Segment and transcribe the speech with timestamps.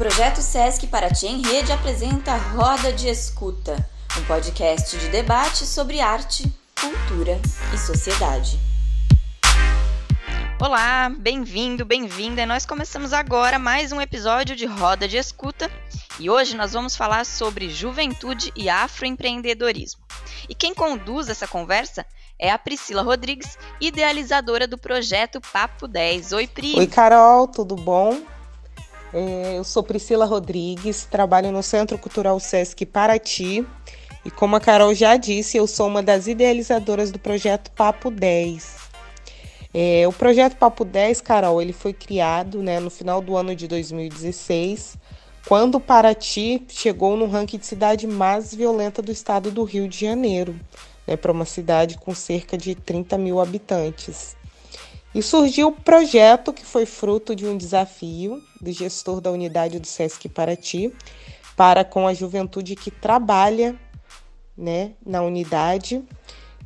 [0.00, 3.86] Projeto Sesc Paraty em Rede apresenta Roda de Escuta,
[4.18, 6.50] um podcast de debate sobre arte,
[6.80, 7.38] cultura
[7.74, 8.58] e sociedade.
[10.58, 12.46] Olá, bem-vindo, bem-vinda.
[12.46, 15.70] Nós começamos agora mais um episódio de Roda de Escuta
[16.18, 20.00] e hoje nós vamos falar sobre juventude e afroempreendedorismo.
[20.48, 22.06] E quem conduz essa conversa
[22.38, 26.32] é a Priscila Rodrigues, idealizadora do projeto Papo 10.
[26.32, 26.78] Oi, Pri.
[26.78, 28.18] Oi, Carol, tudo bom?
[29.12, 33.66] É, eu sou Priscila Rodrigues, trabalho no Centro Cultural Sesc Paraty
[34.24, 38.76] e, como a Carol já disse, eu sou uma das idealizadoras do projeto Papo 10.
[39.74, 43.66] É, o projeto Papo 10, Carol, ele foi criado né, no final do ano de
[43.66, 44.96] 2016,
[45.48, 50.54] quando Paraty chegou no ranking de cidade mais violenta do estado do Rio de Janeiro,
[51.04, 54.36] né, para uma cidade com cerca de 30 mil habitantes.
[55.14, 59.86] E surgiu o projeto que foi fruto de um desafio do gestor da unidade do
[59.86, 60.92] SESC Paraty
[61.56, 63.74] para com a juventude que trabalha
[64.56, 66.02] né, na unidade.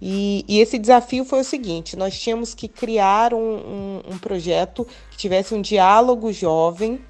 [0.01, 4.87] E, e esse desafio foi o seguinte: nós tínhamos que criar um, um, um projeto
[5.11, 7.01] que tivesse um diálogo jovem,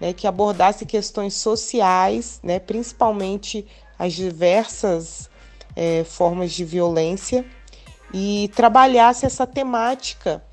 [0.00, 3.66] né, que abordasse questões sociais, né, principalmente
[3.98, 5.28] as diversas
[5.74, 7.44] é, formas de violência,
[8.14, 10.44] e trabalhasse essa temática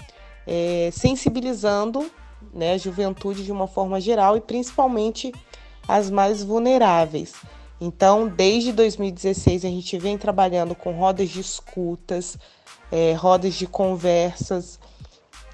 [0.47, 2.09] é, sensibilizando
[2.53, 5.33] né, a juventude de uma forma geral e principalmente
[5.87, 7.33] as mais vulneráveis.
[7.79, 12.37] Então, desde 2016, a gente vem trabalhando com rodas de escutas,
[12.91, 14.79] é, rodas de conversas,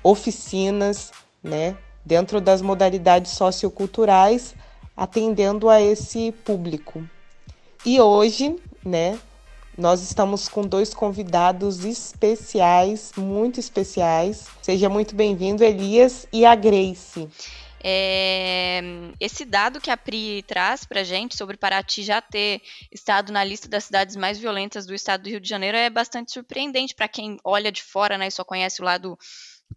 [0.04, 1.12] oficinas,
[1.44, 4.56] né, dentro das modalidades socioculturais,
[4.95, 7.04] atendendo a esse público.
[7.86, 9.17] E hoje, né,
[9.80, 14.48] nós estamos com dois convidados especiais, muito especiais.
[14.62, 17.30] Seja muito bem-vindo, Elias e a Grace.
[17.82, 18.82] É,
[19.22, 23.70] esse dado que a Pri traz para gente sobre Paraty já ter estado na lista
[23.70, 27.38] das cidades mais violentas do estado do Rio de Janeiro é bastante surpreendente para quem
[27.42, 29.18] olha de fora né, e só conhece o lado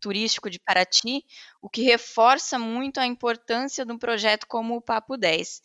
[0.00, 1.24] turístico de Paraty,
[1.60, 5.62] o que reforça muito a importância de um projeto como o Papo 10.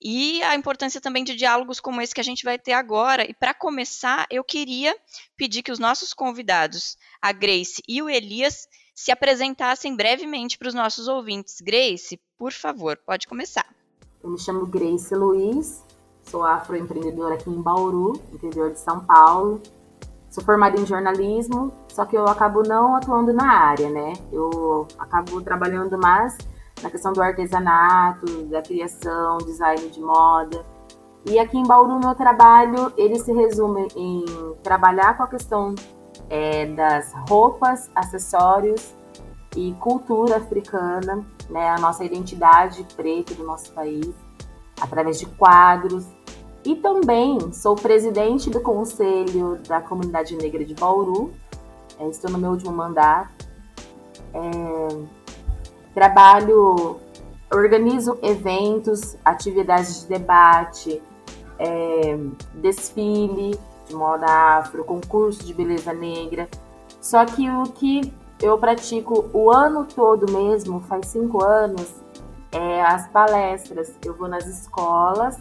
[0.00, 3.28] E a importância também de diálogos como esse que a gente vai ter agora.
[3.28, 4.96] E para começar, eu queria
[5.36, 10.74] pedir que os nossos convidados, a Grace e o Elias, se apresentassem brevemente para os
[10.74, 11.60] nossos ouvintes.
[11.60, 13.66] Grace, por favor, pode começar.
[14.22, 15.84] Eu me chamo Grace Luiz,
[16.24, 19.62] sou afroempreendedora aqui em Bauru, interior de São Paulo.
[20.30, 24.12] Sou formada em jornalismo, só que eu acabo não atuando na área, né?
[24.30, 26.36] Eu acabo trabalhando mais
[26.82, 30.64] na questão do artesanato, da criação, design de moda.
[31.26, 34.24] E aqui em Bauru, meu trabalho, ele se resume em
[34.62, 35.74] trabalhar com a questão
[36.30, 38.94] é, das roupas, acessórios
[39.56, 44.14] e cultura africana, né, a nossa identidade preta do nosso país,
[44.80, 46.06] através de quadros.
[46.64, 51.32] E também sou presidente do Conselho da Comunidade Negra de Bauru,
[51.98, 53.48] é, estou no meu último mandato.
[54.32, 55.18] É,
[55.98, 57.00] trabalho,
[57.52, 61.02] organizo eventos, atividades de debate,
[61.58, 62.16] é,
[62.54, 64.26] desfile de moda
[64.58, 66.48] afro, concurso de beleza negra.
[67.00, 71.92] Só que o que eu pratico o ano todo mesmo, faz cinco anos,
[72.52, 73.92] é as palestras.
[74.04, 75.36] Eu vou nas escolas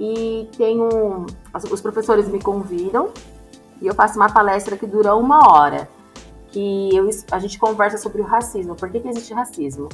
[0.00, 1.26] e tenho.
[1.70, 3.10] Os professores me convidam
[3.80, 5.88] e eu faço uma palestra que dura uma hora
[6.48, 9.88] que eu, a gente conversa sobre o racismo, por que, que existe racismo.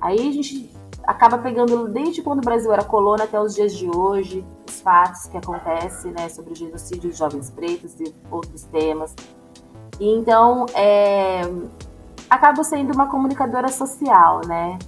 [0.00, 0.70] Aí a gente
[1.04, 5.26] acaba pegando desde quando o Brasil era colônia até os dias de hoje, os fatos
[5.26, 9.14] que acontecem, né, sobre o genocídio dos jovens pretos e outros temas.
[9.98, 11.40] E então, é,
[12.28, 14.78] acabo sendo uma comunicadora social, né?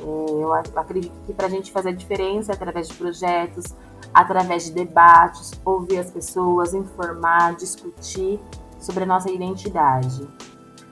[0.00, 3.74] É, eu acredito que para a gente fazer a diferença através de projetos,
[4.14, 8.40] através de debates, ouvir as pessoas, informar, discutir
[8.78, 10.26] sobre a nossa identidade.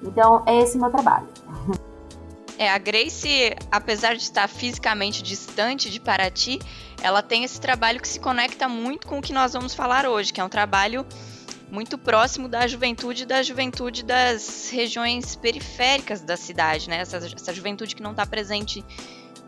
[0.02, 1.28] Então, é esse meu trabalho.
[2.58, 6.58] É, a Grace, apesar de estar fisicamente distante de Paraty,
[7.00, 10.32] ela tem esse trabalho que se conecta muito com o que nós vamos falar hoje,
[10.32, 11.06] que é um trabalho
[11.70, 16.98] muito próximo da juventude da juventude das regiões periféricas da cidade, né?
[16.98, 18.84] Essa, essa juventude que não está presente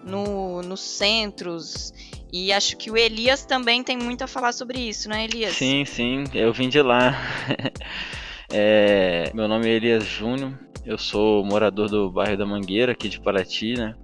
[0.05, 1.93] no, nos centros.
[2.33, 5.57] E acho que o Elias também tem muito a falar sobre isso, né, Elias?
[5.57, 7.17] Sim, sim, eu vim de lá.
[8.53, 10.53] É, meu nome é Elias Júnior,
[10.85, 13.95] eu sou morador do bairro da Mangueira, aqui de Paraty, né?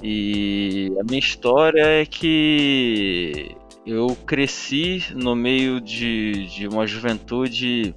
[0.00, 7.96] E a minha história é que eu cresci no meio de, de uma juventude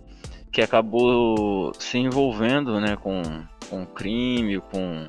[0.51, 3.21] que acabou se envolvendo né, com,
[3.69, 5.07] com crime, com,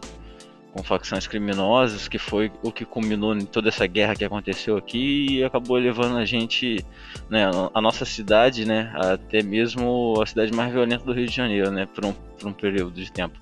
[0.72, 5.26] com facções criminosas, que foi o que culminou em toda essa guerra que aconteceu aqui
[5.30, 6.84] e acabou levando a gente,
[7.28, 11.70] né, a nossa cidade, né, até mesmo a cidade mais violenta do Rio de Janeiro,
[11.70, 13.38] né, por um, por um período de tempo.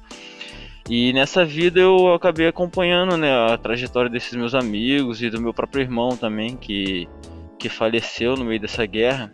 [0.88, 5.55] E nessa vida eu acabei acompanhando, né, a trajetória desses meus amigos e do meu
[5.55, 7.09] próprio irmão também, que,
[7.61, 9.32] que faleceu no meio dessa guerra.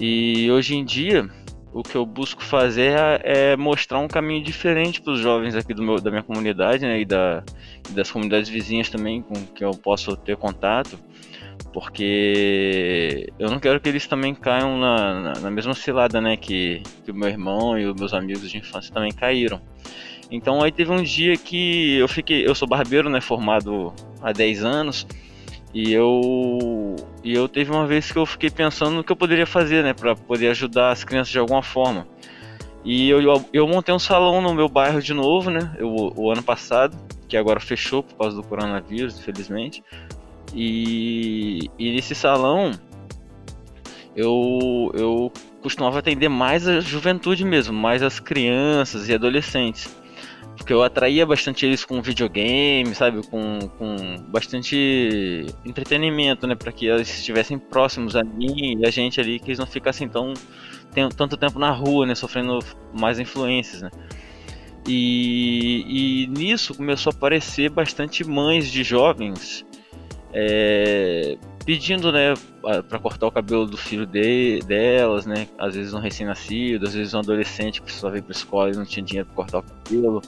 [0.00, 1.28] E hoje em dia,
[1.74, 5.74] o que eu busco fazer é, é mostrar um caminho diferente para os jovens aqui
[5.74, 7.42] do meu, da minha comunidade né, e da,
[7.90, 10.96] das comunidades vizinhas também com que eu posso ter contato,
[11.72, 16.80] porque eu não quero que eles também caiam na, na, na mesma cilada né, que,
[17.04, 19.60] que o meu irmão e os meus amigos de infância também caíram.
[20.30, 23.92] Então aí teve um dia que eu fiquei, eu sou barbeiro, né, formado
[24.22, 25.06] há 10 anos,
[25.74, 26.94] e eu
[27.24, 29.92] e eu teve uma vez que eu fiquei pensando no que eu poderia fazer, né,
[29.92, 32.06] para poder ajudar as crianças de alguma forma.
[32.84, 36.30] E eu, eu, eu, montei um salão no meu bairro de novo, né, eu, o
[36.30, 39.82] ano passado, que agora fechou por causa do coronavírus, infelizmente.
[40.54, 42.70] E, e nesse salão
[44.14, 50.03] eu, eu costumava atender mais a juventude mesmo, mais as crianças e adolescentes
[50.56, 53.96] porque eu atraía bastante eles com videogame, sabe, com, com
[54.28, 59.46] bastante entretenimento, né, para que eles estivessem próximos a mim e a gente ali, que
[59.46, 60.32] eles não ficassem tão
[61.16, 62.60] tanto tempo na rua, né, sofrendo
[62.92, 63.90] mais influências, né.
[64.86, 69.64] E, e nisso começou a aparecer bastante mães de jovens
[70.32, 72.34] é, pedindo, né,
[72.88, 77.14] para cortar o cabelo do filho de, delas, né, às vezes um recém-nascido, às vezes
[77.14, 80.22] um adolescente que precisava ir para escola e não tinha dinheiro para cortar o cabelo.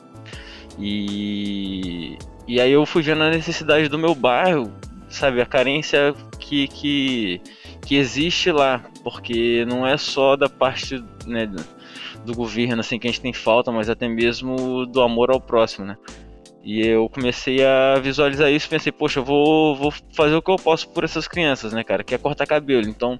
[0.78, 4.72] E, e aí eu fui vendo a necessidade do meu bairro,
[5.08, 7.40] sabe, a carência que, que,
[7.84, 11.50] que existe lá, porque não é só da parte né,
[12.24, 15.86] do governo assim que a gente tem falta, mas até mesmo do amor ao próximo,
[15.86, 15.96] né?
[16.62, 20.56] E eu comecei a visualizar isso, pensei, poxa, eu vou, vou fazer o que eu
[20.56, 22.88] posso por essas crianças, né, cara, que é cortar cabelo.
[22.88, 23.16] Então,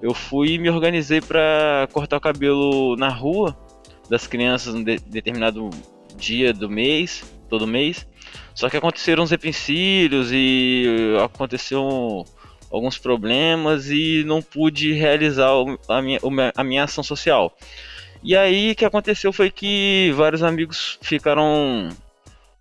[0.00, 3.54] eu fui e me organizei para cortar o cabelo na rua
[4.08, 5.68] das crianças em de, determinado
[6.20, 8.06] dia do mês, todo mês.
[8.54, 12.24] Só que aconteceram uns empecilhos e aconteceu
[12.70, 15.50] alguns problemas e não pude realizar
[15.88, 16.20] a minha,
[16.54, 17.56] a minha ação social.
[18.22, 21.88] E aí o que aconteceu foi que vários amigos ficaram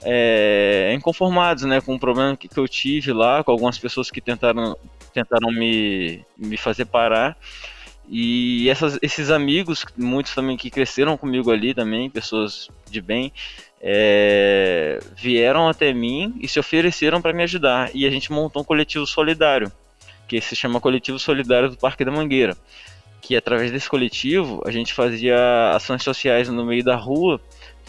[0.02, 4.22] é, inconformados né, com o problema que, que eu tive lá, com algumas pessoas que
[4.22, 4.78] tentaram,
[5.14, 7.38] tentaram me, me fazer parar.
[8.12, 13.32] E essas, esses amigos, muitos também que cresceram comigo ali também, pessoas de bem,
[13.80, 17.92] é, vieram até mim e se ofereceram para me ajudar.
[17.94, 19.72] E a gente montou um coletivo solidário,
[20.28, 22.58] que se chama Coletivo Solidário do Parque da Mangueira.
[23.22, 27.40] Que através desse coletivo a gente fazia ações sociais no meio da rua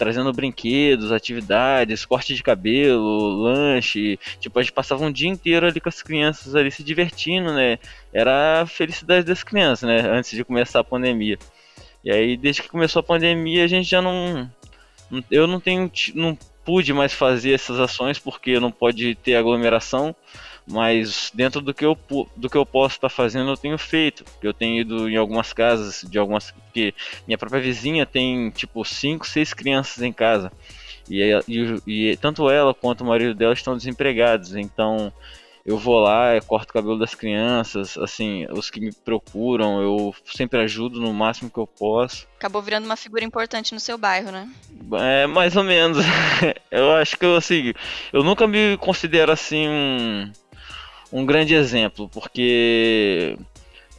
[0.01, 4.19] trazendo brinquedos, atividades, corte de cabelo, lanche.
[4.41, 7.79] Tipo, a gente passava um dia inteiro ali com as crianças ali se divertindo, né?
[8.11, 10.01] Era a felicidade das crianças, né?
[10.11, 11.39] Antes de começar a pandemia.
[12.03, 14.51] E aí, desde que começou a pandemia, a gente já não.
[15.31, 15.93] Eu não tenho.
[16.15, 20.17] Não pude mais fazer essas ações porque não pode ter aglomeração
[20.71, 21.99] mas dentro do que eu,
[22.37, 24.25] do que eu posso estar tá fazendo, eu tenho feito.
[24.41, 26.55] Eu tenho ido em algumas casas, de algumas.
[26.73, 26.95] que
[27.27, 30.53] minha própria vizinha tem tipo 5, 6 crianças em casa.
[31.09, 34.55] E, e, e, tanto ela quanto o marido dela estão desempregados.
[34.55, 35.13] Então
[35.67, 40.15] eu vou lá, eu corto o cabelo das crianças, assim, os que me procuram, eu
[40.25, 42.27] sempre ajudo no máximo que eu posso.
[42.39, 44.49] Acabou virando uma figura importante no seu bairro, né?
[44.95, 45.99] É, mais ou menos.
[46.71, 47.75] eu acho que eu, assim,
[48.13, 50.33] eu nunca me considero assim um
[51.13, 53.37] um grande exemplo, porque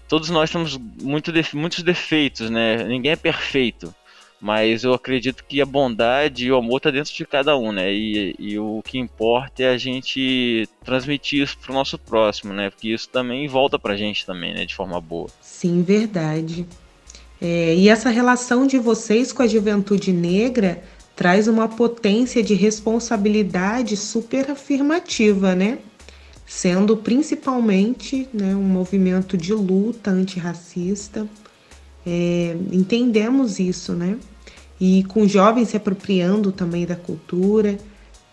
[0.07, 2.83] todos nós temos muito muitos defeitos, né?
[2.83, 3.93] Ninguém é perfeito,
[4.41, 7.93] mas eu acredito que a bondade e o amor está dentro de cada um, né?
[7.93, 12.69] E, e, o que importa é a gente transmitir isso para o nosso próximo, né?
[12.69, 14.65] Porque isso também volta para a gente também, né?
[14.65, 15.29] De forma boa.
[15.41, 16.65] Sim, verdade.
[17.39, 20.83] É, e essa relação de vocês com a juventude negra
[21.15, 25.77] traz uma potência de responsabilidade super afirmativa, né?
[26.53, 31.25] Sendo principalmente né, um movimento de luta antirracista.
[32.05, 34.17] É, entendemos isso, né?
[34.77, 37.77] E com jovens se apropriando também da cultura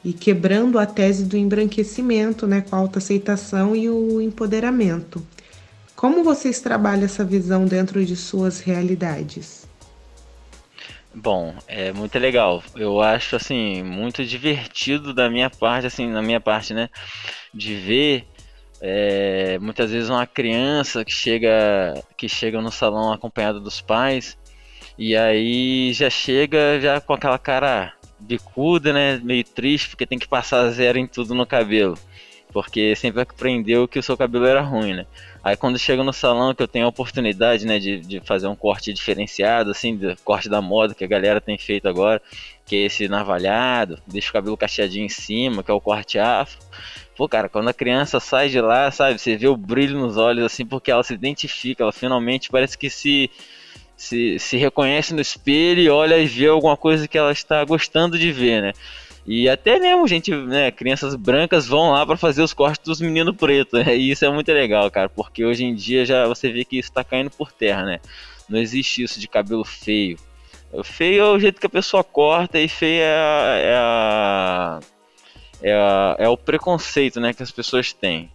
[0.04, 5.24] e quebrando a tese do embranquecimento, né, com a autoaceitação e o empoderamento.
[5.94, 9.67] Como vocês trabalham essa visão dentro de suas realidades?
[11.14, 12.62] Bom, é muito legal.
[12.76, 16.88] Eu acho assim muito divertido da minha parte, assim, na minha parte, né,
[17.52, 18.26] de ver
[18.80, 24.38] é, muitas vezes uma criança que chega que chega no salão acompanhada dos pais
[24.96, 29.20] e aí já chega já com aquela cara bicuda, né?
[29.22, 31.96] Meio triste, porque tem que passar zero em tudo no cabelo.
[32.52, 35.06] Porque sempre aprendeu que o seu cabelo era ruim, né?
[35.48, 38.54] Aí quando chega no salão que eu tenho a oportunidade, né, de, de fazer um
[38.54, 42.20] corte diferenciado, assim, do corte da moda que a galera tem feito agora,
[42.66, 46.58] que é esse navalhado, deixa o cabelo cacheadinho em cima, que é o corte afro.
[47.16, 50.44] Pô, cara, quando a criança sai de lá, sabe, você vê o brilho nos olhos,
[50.44, 53.30] assim, porque ela se identifica, ela finalmente parece que se
[53.96, 58.18] se, se reconhece no espelho e olha e vê alguma coisa que ela está gostando
[58.18, 58.72] de ver, né?
[59.30, 63.36] E até mesmo, gente, né, crianças brancas vão lá para fazer os cortes dos meninos
[63.36, 63.94] pretos, né?
[63.94, 66.90] E isso é muito legal, cara, porque hoje em dia já você vê que isso
[66.90, 68.00] tá caindo por terra, né?
[68.48, 70.18] Não existe isso de cabelo feio.
[70.72, 74.80] O feio é o jeito que a pessoa corta e feio é a, é, a,
[75.60, 78.32] é, a, é o preconceito, né, que as pessoas têm.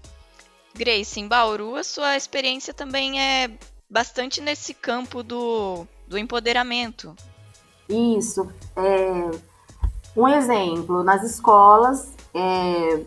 [0.75, 3.49] Grace, em Bauru, a sua experiência também é
[3.89, 7.15] bastante nesse campo do, do empoderamento.
[7.89, 8.47] Isso.
[8.75, 9.52] É,
[10.15, 13.03] um exemplo, nas escolas, é,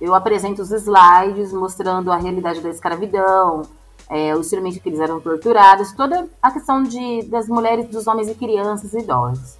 [0.00, 3.62] eu apresento os slides mostrando a realidade da escravidão,
[4.08, 8.28] é, o instrumento que eles eram torturados, toda a questão de, das mulheres, dos homens
[8.28, 9.56] e crianças e idosos.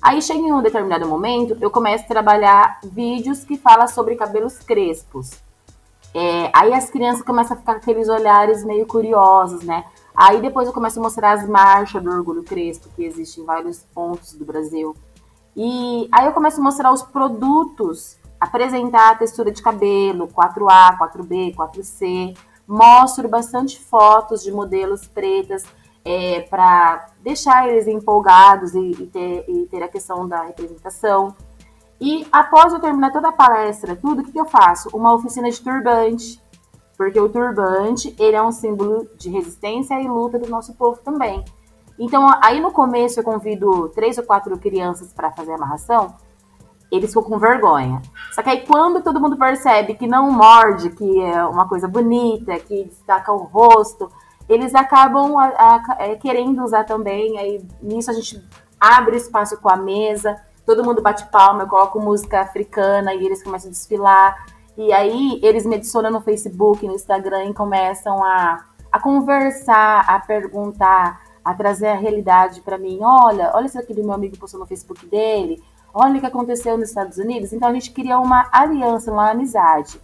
[0.00, 4.58] Aí chega em um determinado momento, eu começo a trabalhar vídeos que falam sobre cabelos
[4.58, 5.30] crespos.
[6.14, 9.84] É, aí as crianças começam a ficar com aqueles olhares meio curiosos, né?
[10.14, 13.78] Aí depois eu começo a mostrar as marchas do Orgulho Crespo, que existem em vários
[13.94, 14.94] pontos do Brasil.
[15.56, 21.54] E aí eu começo a mostrar os produtos, apresentar a textura de cabelo, 4A, 4B,
[21.54, 22.36] 4C.
[22.66, 25.64] Mostro bastante fotos de modelos pretas
[26.04, 31.34] é, para deixar eles empolgados e, e, ter, e ter a questão da representação.
[32.00, 34.88] E após eu terminar toda a palestra, tudo, o que, que eu faço?
[34.92, 36.42] Uma oficina de turbante,
[36.96, 41.44] porque o turbante ele é um símbolo de resistência e luta do nosso povo também.
[42.02, 46.14] Então, aí no começo eu convido três ou quatro crianças para fazer a amarração,
[46.90, 48.02] eles ficam com vergonha.
[48.32, 52.58] Só que aí quando todo mundo percebe que não morde, que é uma coisa bonita,
[52.58, 54.10] que destaca o rosto,
[54.48, 57.38] eles acabam a, a, é, querendo usar também.
[57.38, 58.42] Aí nisso a gente
[58.78, 63.42] abre espaço com a mesa todo mundo bate palma, eu coloco música africana e eles
[63.42, 64.46] começam a desfilar.
[64.76, 70.18] E aí eles me adicionam no Facebook, no Instagram e começam a, a conversar, a
[70.20, 72.98] perguntar, a trazer a realidade para mim.
[73.02, 75.62] Olha, olha isso aqui do meu amigo postou no Facebook dele.
[75.94, 77.52] Olha o que aconteceu nos Estados Unidos.
[77.52, 80.00] Então a gente cria uma aliança, uma amizade.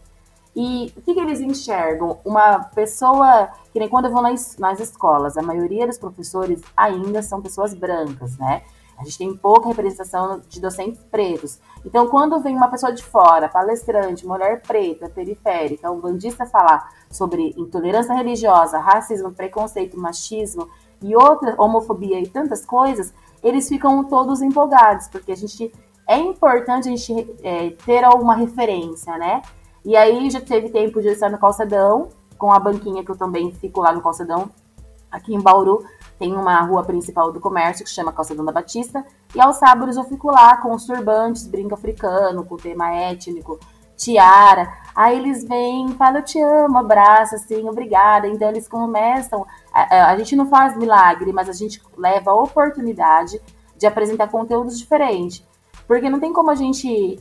[0.55, 2.19] E o que, que, eles enxergam?
[2.25, 7.23] Uma pessoa, que nem quando eu vou nas, nas escolas, a maioria dos professores ainda
[7.23, 8.63] são pessoas brancas, né?
[8.99, 11.61] A gente tem pouca representação de docentes pretos.
[11.85, 17.55] Então, quando vem uma pessoa de fora, palestrante, mulher preta, periférica, um bandista falar sobre
[17.57, 20.69] intolerância religiosa, racismo, preconceito, machismo
[21.03, 23.13] e outra homofobia e tantas coisas,
[23.43, 25.73] eles ficam todos empolgados, porque a gente
[26.07, 29.43] é importante a gente é, ter alguma referência, né?
[29.85, 33.53] E aí já teve tempo de estar no calçadão, com a banquinha que eu também
[33.53, 34.51] fico lá no calçadão,
[35.11, 35.85] aqui em Bauru,
[36.19, 40.05] tem uma rua principal do comércio que chama Calçadão da Batista, e aos sábados eu
[40.05, 43.59] fico lá com os turbantes, brinco africano, com tema étnico,
[43.99, 44.73] tiara.
[44.95, 48.27] Aí eles vêm, falam, eu te amo, abraço, assim, obrigada.
[48.27, 49.47] Então eles começam.
[49.87, 53.41] A, a gente não faz milagre, mas a gente leva a oportunidade
[53.77, 55.47] de apresentar conteúdos diferentes.
[55.87, 57.19] Porque não tem como a gente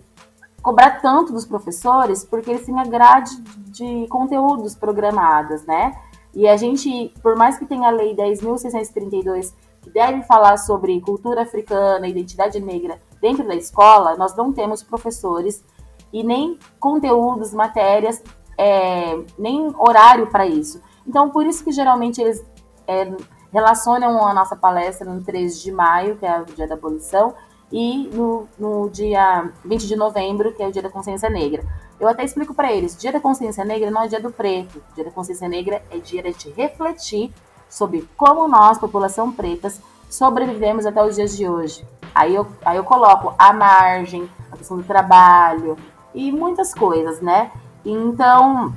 [0.61, 5.93] cobrar tanto dos professores, porque eles têm a grade de conteúdos programadas, né?
[6.33, 11.43] E a gente, por mais que tenha a Lei 10.632, que deve falar sobre cultura
[11.43, 15.63] africana, identidade negra dentro da escola, nós não temos professores
[16.11, 18.21] e nem conteúdos, matérias,
[18.57, 20.81] é, nem horário para isso.
[21.07, 22.45] Então, por isso que geralmente eles
[22.87, 23.11] é,
[23.51, 27.33] relacionam a nossa palestra no 3 de maio, que é o dia da abolição,
[27.71, 31.63] e no, no dia 20 de novembro, que é o dia da consciência negra.
[31.99, 34.81] Eu até explico para eles: Dia da Consciência Negra não é dia do preto.
[34.93, 37.33] Dia da Consciência Negra é dia de refletir
[37.69, 41.85] sobre como nós, população pretas, sobrevivemos até os dias de hoje.
[42.13, 45.77] Aí eu, aí eu coloco a margem, a questão do trabalho
[46.13, 47.51] e muitas coisas, né?
[47.83, 48.73] Então,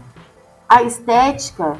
[0.68, 1.78] a estética,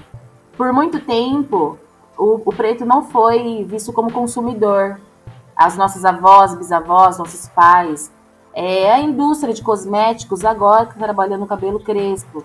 [0.61, 1.79] por muito tempo,
[2.19, 5.01] o, o preto não foi visto como consumidor.
[5.57, 8.13] As nossas avós, bisavós, nossos pais,
[8.53, 12.45] é, a indústria de cosméticos agora que tá trabalhando no cabelo crespo.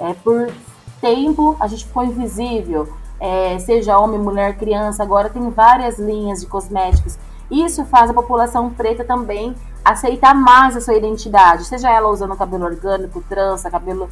[0.00, 0.50] É, por
[0.98, 2.88] tempo a gente ficou invisível,
[3.20, 7.18] é, seja homem, mulher, criança, agora tem várias linhas de cosméticos.
[7.50, 9.54] Isso faz a população preta também
[9.84, 14.08] aceitar mais a sua identidade, seja ela usando cabelo orgânico, trança, cabelo,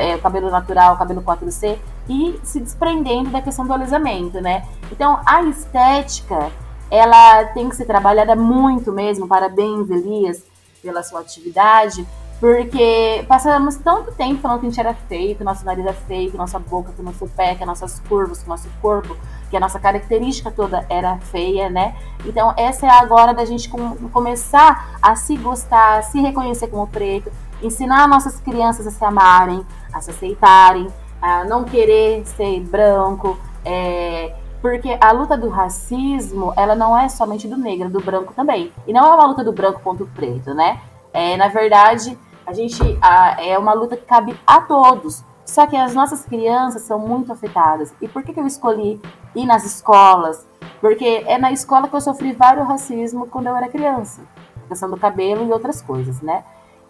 [0.00, 4.66] é, cabelo natural, cabelo 4C, e se desprendendo da questão do alisamento, né?
[4.90, 6.50] Então, a estética
[6.90, 9.26] ela tem que ser trabalhada muito mesmo.
[9.26, 10.44] Parabéns, Elias,
[10.82, 12.06] pela sua atividade,
[12.38, 16.30] porque passamos tanto tempo falando que a gente era feio, que nosso nariz é feio,
[16.30, 19.16] que nossa boca, que nosso pé, que as nossas curvas, que nosso corpo,
[19.48, 21.94] que a nossa característica toda era feia, né?
[22.26, 26.66] Então, essa é a hora da gente com, começar a se gostar, a se reconhecer
[26.66, 27.30] como preto,
[27.62, 30.88] ensinar nossas crianças a se amarem, a se aceitarem,
[31.20, 37.48] a não querer ser branco, é, porque a luta do racismo, ela não é somente
[37.48, 38.72] do negro, é do branco também.
[38.86, 40.80] E não é uma luta do branco ponto preto, né?
[41.12, 45.24] É, na verdade, a gente a, é uma luta que cabe a todos.
[45.44, 47.92] Só que as nossas crianças são muito afetadas.
[48.00, 49.00] E por que, que eu escolhi
[49.34, 50.46] ir nas escolas?
[50.80, 54.22] Porque é na escola que eu sofri vários racismo quando eu era criança.
[54.68, 56.44] Questão do cabelo e outras coisas, né?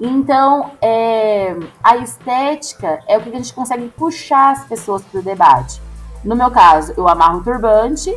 [0.05, 5.23] Então, é, a estética é o que a gente consegue puxar as pessoas para o
[5.23, 5.81] debate.
[6.25, 8.13] No meu caso, eu amarro um turbante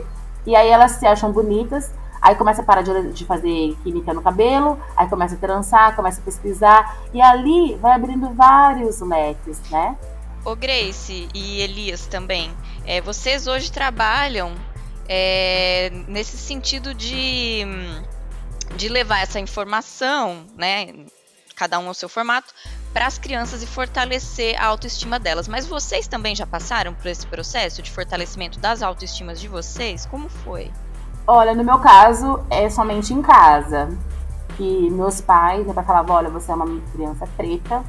[0.48, 4.80] e aí elas se acham bonitas, aí começa a parar de, fazer química no cabelo,
[4.98, 9.96] aí começa a trançar, começa a pesquisar, e ali vai abrindo vários leques, né?
[10.44, 12.52] Ô Grace e Elias também,
[12.84, 14.56] é, vocês hoje trabalham
[15.08, 17.64] é, nesse sentido de,
[18.76, 20.88] de levar essa informação, né?
[21.56, 22.54] Cada um ao seu formato,
[22.94, 25.48] para as crianças e fortalecer a autoestima delas.
[25.48, 30.06] Mas vocês também já passaram por esse processo de fortalecimento das autoestimas de vocês?
[30.06, 30.72] Como foi?
[31.26, 33.90] Olha, no meu caso, é somente em casa.
[34.58, 37.84] Que meus pais, meu pai falava, olha, você é uma criança preta,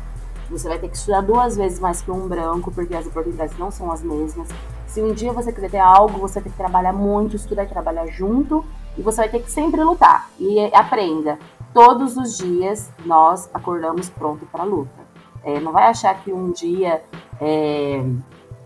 [0.49, 3.71] você vai ter que estudar duas vezes mais que um branco, porque as oportunidades não
[3.71, 4.49] são as mesmas.
[4.87, 8.07] Se um dia você quiser ter algo, você ter que trabalhar muito, estudar e trabalhar
[8.07, 8.65] junto,
[8.97, 10.31] e você vai ter que sempre lutar.
[10.39, 11.39] E aprenda
[11.77, 15.07] todos os dias nós acordamos pronto para a luta.
[15.45, 17.05] É, não vai achar que um dia
[17.39, 18.03] é,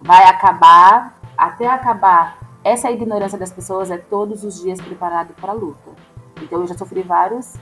[0.00, 2.38] vai acabar, até acabar.
[2.62, 5.90] Essa ignorância das pessoas é todos os dias preparado para a luta.
[6.40, 7.56] Então eu já sofri vários,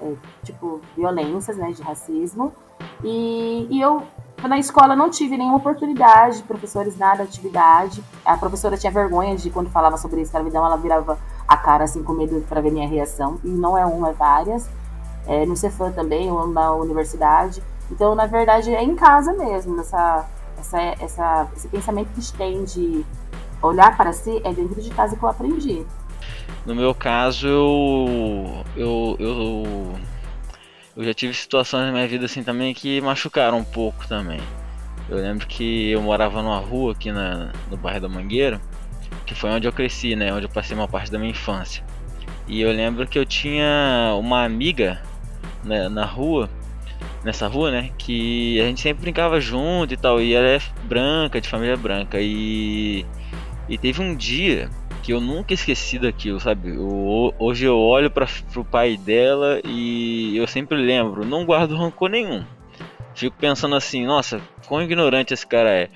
[0.00, 2.50] é, tipo, violências, né, de racismo.
[3.04, 4.02] E, e eu
[4.48, 8.02] na escola não tive nenhuma oportunidade, professores nada, atividade.
[8.24, 11.18] A professora tinha vergonha de quando falava sobre escravidão, ela virava
[11.50, 13.40] a cara assim com medo para ver minha reação.
[13.42, 14.70] E não é uma, é várias.
[15.26, 17.60] É, no Cefam também, ou na universidade.
[17.90, 20.24] Então, na verdade, é em casa mesmo, essa,
[20.56, 23.04] essa, esse pensamento que a gente tem de
[23.60, 25.84] olhar para si é dentro de casa que eu aprendi.
[26.64, 29.94] No meu caso, eu, eu, eu
[30.96, 34.40] eu já tive situações na minha vida assim também que machucaram um pouco também.
[35.08, 38.60] Eu lembro que eu morava numa rua aqui na, no bairro da Mangueira,
[39.30, 40.34] que foi onde eu cresci, né?
[40.34, 41.84] Onde eu passei uma parte da minha infância.
[42.48, 45.00] E eu lembro que eu tinha uma amiga
[45.62, 46.50] né, na rua,
[47.22, 47.90] nessa rua, né?
[47.96, 50.20] Que a gente sempre brincava junto e tal.
[50.20, 52.18] E ela é branca, de família branca.
[52.20, 53.06] E,
[53.68, 54.68] e teve um dia
[55.00, 56.70] que eu nunca esqueci daquilo, sabe?
[56.70, 62.10] Eu, hoje eu olho para pro pai dela e eu sempre lembro, não guardo rancor
[62.10, 62.44] nenhum.
[63.14, 65.88] Fico pensando assim, nossa, quão ignorante esse cara é.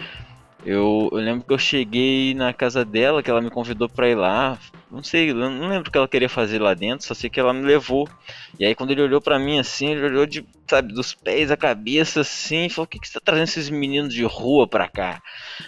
[0.64, 4.14] Eu, eu, lembro que eu cheguei na casa dela, que ela me convidou para ir
[4.14, 4.58] lá.
[4.90, 7.52] Não sei, não lembro o que ela queria fazer lá dentro, só sei que ela
[7.52, 8.08] me levou.
[8.58, 11.56] E aí quando ele olhou para mim assim, ele olhou de, sabe, dos pés à
[11.56, 15.20] cabeça assim, falou: "O que que você tá trazendo esses meninos de rua pra cá?".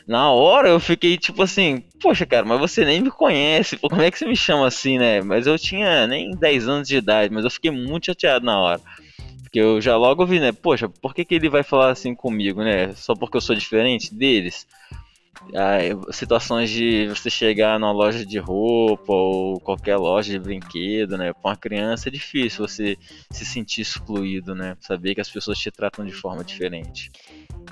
[0.07, 4.03] Na hora eu fiquei tipo assim: "Poxa, cara, mas você nem me conhece, pô, como
[4.03, 5.21] é que você me chama assim, né?".
[5.23, 8.81] Mas eu tinha nem 10 anos de idade, mas eu fiquei muito chateado na hora.
[9.47, 10.51] Porque eu já logo vi, né?
[10.51, 12.93] Poxa, por que, que ele vai falar assim comigo, né?
[12.95, 14.67] Só porque eu sou diferente deles?
[15.55, 15.79] Ah,
[16.13, 21.33] situações de você chegar numa loja de roupa ou qualquer loja de brinquedo, né?
[21.33, 22.99] Para uma criança é difícil você
[23.31, 24.77] se sentir excluído, né?
[24.81, 27.13] Saber que as pessoas te tratam de forma diferente.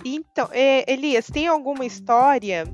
[0.05, 2.65] Então, é, Elias, tem alguma história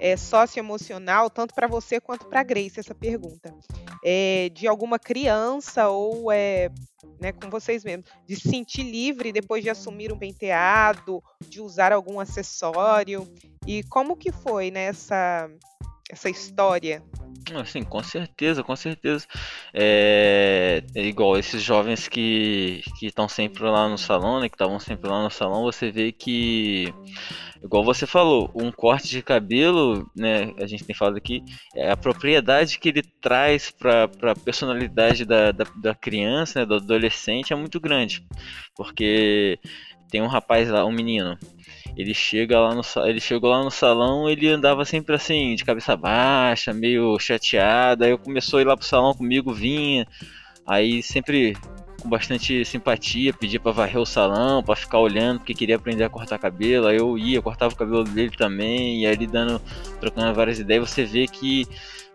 [0.00, 3.54] é, socioemocional, tanto para você quanto para Grace, essa pergunta,
[4.02, 6.70] é, de alguma criança ou é,
[7.20, 11.92] né, com vocês mesmos, de se sentir livre depois de assumir um penteado, de usar
[11.92, 13.30] algum acessório,
[13.66, 15.58] e como que foi nessa né,
[16.10, 17.02] essa história
[17.66, 19.26] Sim, com certeza, com certeza.
[19.74, 24.48] É, é igual esses jovens que estão sempre lá no salão, né?
[24.48, 26.92] Que estavam sempre lá no salão, você vê que,
[27.62, 30.52] igual você falou, um corte de cabelo, né?
[30.58, 31.42] A gente tem falado aqui,
[31.74, 36.76] é a propriedade que ele traz para a personalidade da, da, da criança, né, do
[36.76, 38.24] adolescente, é muito grande.
[38.76, 39.58] Porque
[40.10, 41.38] tem um rapaz lá, um menino,
[41.96, 45.96] ele chega lá no ele chegou lá no salão, ele andava sempre assim, de cabeça
[45.96, 48.04] baixa, meio chateado.
[48.04, 50.06] Aí eu começou a ir lá pro salão comigo, vinha.
[50.66, 51.56] Aí sempre
[52.00, 56.08] com bastante simpatia, pedia para varrer o salão, para ficar olhando, porque queria aprender a
[56.08, 56.86] cortar cabelo.
[56.86, 59.60] Aí eu ia, cortava o cabelo dele também, e ali dando
[60.00, 61.66] trocando várias ideias, você vê que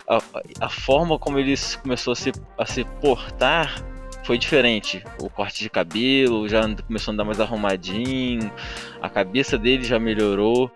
[0.08, 0.20] a,
[0.62, 3.84] a forma como ele começou a se, a se portar
[4.26, 5.04] foi diferente.
[5.22, 8.52] O corte de cabelo já começou a andar mais arrumadinho,
[9.00, 10.70] a cabeça dele já melhorou.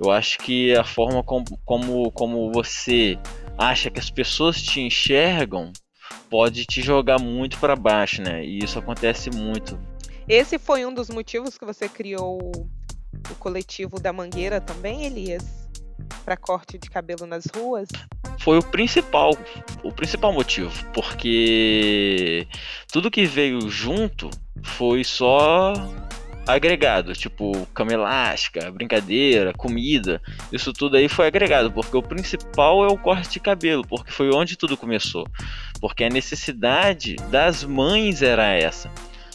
[0.00, 3.18] Eu acho que a forma como, como, como você
[3.58, 5.72] acha que as pessoas te enxergam
[6.30, 8.44] pode te jogar muito para baixo, né?
[8.44, 9.78] E isso acontece muito.
[10.28, 12.38] Esse foi um dos motivos que você criou
[13.30, 15.61] o coletivo da Mangueira também, Elias?
[16.24, 17.88] Para corte de cabelo nas ruas?
[18.38, 19.36] Foi o principal,
[19.82, 22.46] o principal motivo, porque
[22.92, 24.30] tudo que veio junto
[24.62, 25.72] foi só
[26.46, 30.20] agregado, tipo cama elástica, brincadeira, comida,
[30.52, 34.30] isso tudo aí foi agregado, porque o principal é o corte de cabelo, porque foi
[34.34, 35.26] onde tudo começou.
[35.80, 38.90] Porque a necessidade das mães era essa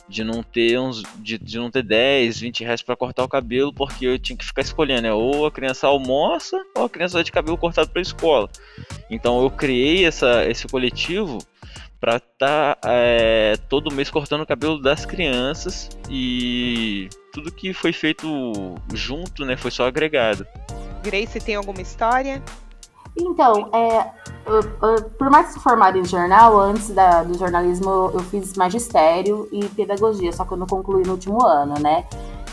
[0.07, 3.73] de não ter uns de, de não ter 10, 20 reais para cortar o cabelo,
[3.73, 5.13] porque eu tinha que ficar escolhendo, né?
[5.13, 8.49] ou a criança almoça ou a criança vai de cabelo cortado para escola.
[9.09, 11.39] Então eu criei essa, esse coletivo
[11.99, 17.91] para estar tá, é, todo mês cortando o cabelo das crianças e tudo que foi
[17.91, 20.45] feito junto, né, foi só agregado.
[21.03, 22.41] Grace tem alguma história?
[23.19, 24.11] Então, é,
[24.45, 28.53] eu, eu, por mais que se formada em jornal, antes da, do jornalismo eu fiz
[28.53, 32.05] magistério e pedagogia, só que eu não concluí no último ano, né?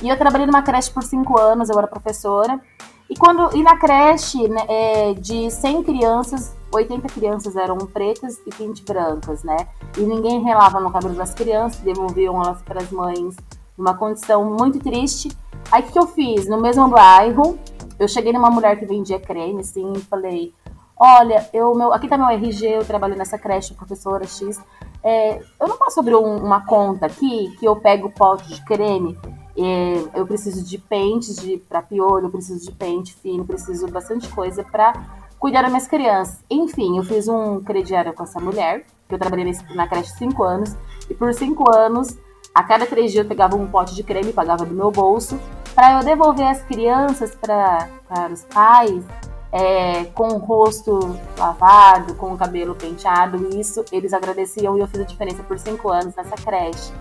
[0.03, 2.61] E eu trabalhei numa creche por cinco anos, eu era professora.
[3.09, 8.50] E, quando, e na creche, né, é, de 100 crianças, 80 crianças eram pretas e
[8.50, 9.57] 20 brancas, né?
[9.96, 13.37] E ninguém relava no cabelo das crianças, devolviam elas para as mães
[13.77, 15.31] numa condição muito triste.
[15.70, 16.48] Aí o que eu fiz?
[16.48, 17.59] No mesmo bairro,
[18.05, 20.55] eu cheguei numa mulher que vendia creme, assim, e falei:
[20.97, 24.61] Olha, eu, meu, aqui tá meu RG, eu trabalho nessa creche, professora X.
[25.03, 29.19] É, eu não posso abrir um, uma conta aqui que eu pego pote de creme.
[29.57, 33.93] É, eu preciso de pentes de para piolho, eu preciso de pente fino, preciso de
[33.93, 34.93] bastante coisa para
[35.38, 36.43] cuidar das minhas crianças.
[36.51, 40.75] Enfim, eu fiz um crediário com essa mulher, que eu trabalhei na creche cinco anos,
[41.09, 42.17] e por cinco anos,
[42.55, 45.38] a cada três dias eu pegava um pote de creme, pagava do meu bolso,
[45.75, 47.89] para eu devolver as crianças para
[48.33, 49.05] os pais
[49.51, 53.59] é, com o rosto lavado, com o cabelo penteado.
[53.59, 56.93] Isso eles agradeciam e eu fiz a diferença por cinco anos nessa creche.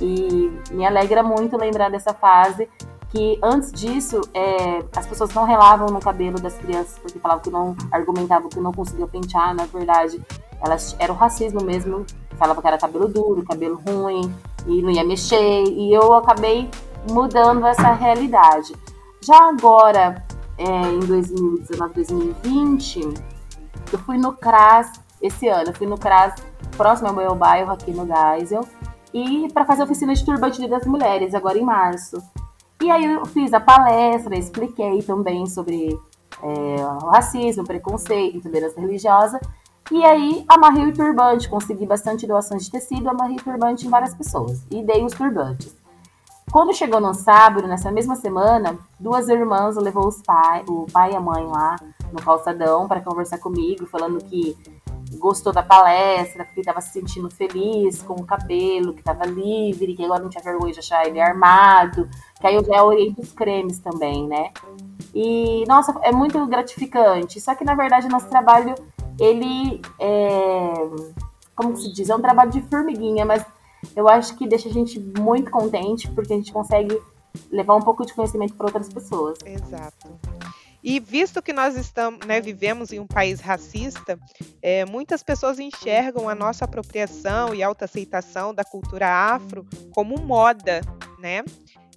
[0.00, 2.68] E me alegra muito lembrar dessa fase
[3.10, 7.50] que antes disso é, as pessoas não relavam no cabelo das crianças porque falavam que
[7.50, 10.20] não argumentavam que não conseguiam pentear, na verdade
[10.60, 12.04] elas era o racismo mesmo,
[12.36, 14.34] falava que era cabelo duro, cabelo ruim
[14.66, 16.68] e não ia mexer e eu acabei
[17.10, 18.74] mudando essa realidade.
[19.20, 20.24] Já agora,
[20.58, 23.00] é, em 2019, 2020,
[23.92, 26.34] eu fui no CRAS esse ano, eu fui no CRAS
[26.76, 28.66] próximo ao meu bairro, aqui no Geisel,
[29.12, 32.22] e para fazer a oficina de turbante das mulheres, agora em março.
[32.82, 35.98] E aí eu fiz a palestra, expliquei também sobre
[36.42, 39.40] é, o racismo, preconceito, intolerância religiosa.
[39.90, 44.14] E aí amarrei o turbante, consegui bastante doações de tecido, amarrei o turbante em várias
[44.14, 45.83] pessoas e dei os turbantes.
[46.54, 51.16] Quando chegou no sábado, nessa mesma semana, duas irmãs levou os pai, o pai e
[51.16, 51.74] a mãe lá
[52.12, 54.56] no calçadão para conversar comigo, falando que
[55.18, 60.04] gostou da palestra, que estava se sentindo feliz com o cabelo, que estava livre, que
[60.04, 62.08] agora não tinha vergonha de achar ele armado,
[62.40, 64.52] que aí eu já oriento os cremes também, né?
[65.12, 67.40] E, nossa, é muito gratificante.
[67.40, 68.76] Só que, na verdade, nosso trabalho,
[69.18, 70.72] ele é...
[71.56, 72.10] Como se diz?
[72.10, 73.44] É um trabalho de formiguinha, mas
[73.94, 77.00] eu acho que deixa a gente muito contente, porque a gente consegue
[77.50, 79.38] levar um pouco de conhecimento para outras pessoas.
[79.44, 80.18] Exato.
[80.82, 84.18] E visto que nós estamos, né, vivemos em um país racista,
[84.60, 90.82] é, muitas pessoas enxergam a nossa apropriação e autoaceitação da cultura afro como moda,
[91.18, 91.42] né?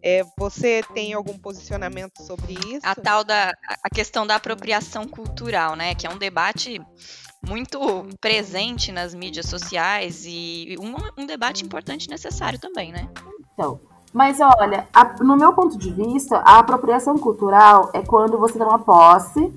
[0.02, 2.80] É, você tem algum posicionamento sobre isso?
[2.84, 3.52] A tal da
[3.84, 5.94] a questão da apropriação cultural, né?
[5.94, 6.80] Que é um debate
[7.48, 7.80] muito
[8.20, 13.08] presente nas mídias sociais e um, um debate importante e necessário também, né?
[13.54, 13.80] Então,
[14.14, 18.68] mas olha, a, no meu ponto de vista, a apropriação cultural é quando você dá
[18.68, 19.54] uma posse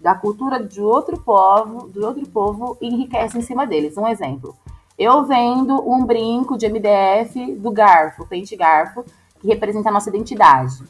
[0.00, 3.96] da cultura de outro povo, de outro povo e enriquece em cima deles.
[3.96, 4.54] Um exemplo.
[4.98, 9.04] Eu vendo um brinco de MDF do garfo, pente garfo,
[9.40, 10.82] que representa a nossa identidade.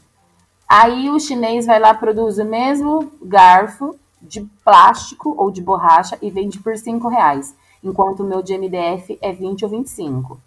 [0.68, 6.30] Aí o chinês vai lá produz o mesmo garfo de plástico ou de borracha e
[6.30, 10.40] vende por 5 reais, enquanto o meu de MDF é 20 ou 25.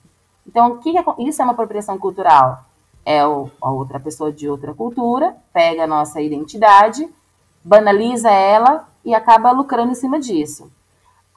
[0.47, 2.65] Então, o que é, isso é uma apropriação cultural?
[3.05, 7.07] É o, a outra pessoa de outra cultura, pega a nossa identidade,
[7.63, 10.71] banaliza ela e acaba lucrando em cima disso.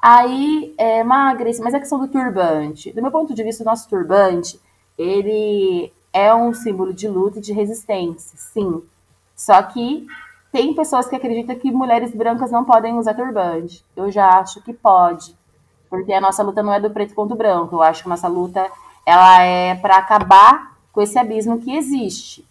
[0.01, 2.93] Aí, é, Magres, mas a questão do turbante.
[2.93, 4.59] Do meu ponto de vista, o nosso turbante,
[4.97, 8.83] ele é um símbolo de luta e de resistência, sim.
[9.37, 10.07] Só que
[10.53, 13.85] tem pessoas que acreditam que mulheres brancas não podem usar turbante.
[13.97, 15.37] Eu já acho que pode,
[15.89, 17.77] porque a nossa luta não é do preto contra o branco.
[17.77, 18.71] Eu acho que a nossa luta
[19.07, 22.45] ela é para acabar com esse abismo que existe.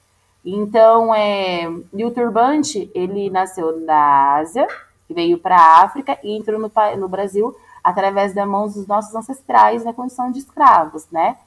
[0.45, 4.67] Então, é, e o turbante, ele nasceu na Ásia,
[5.09, 9.83] veio para a África e entrou no, no Brasil através das mãos dos nossos ancestrais
[9.83, 11.37] na condição de escravos, né?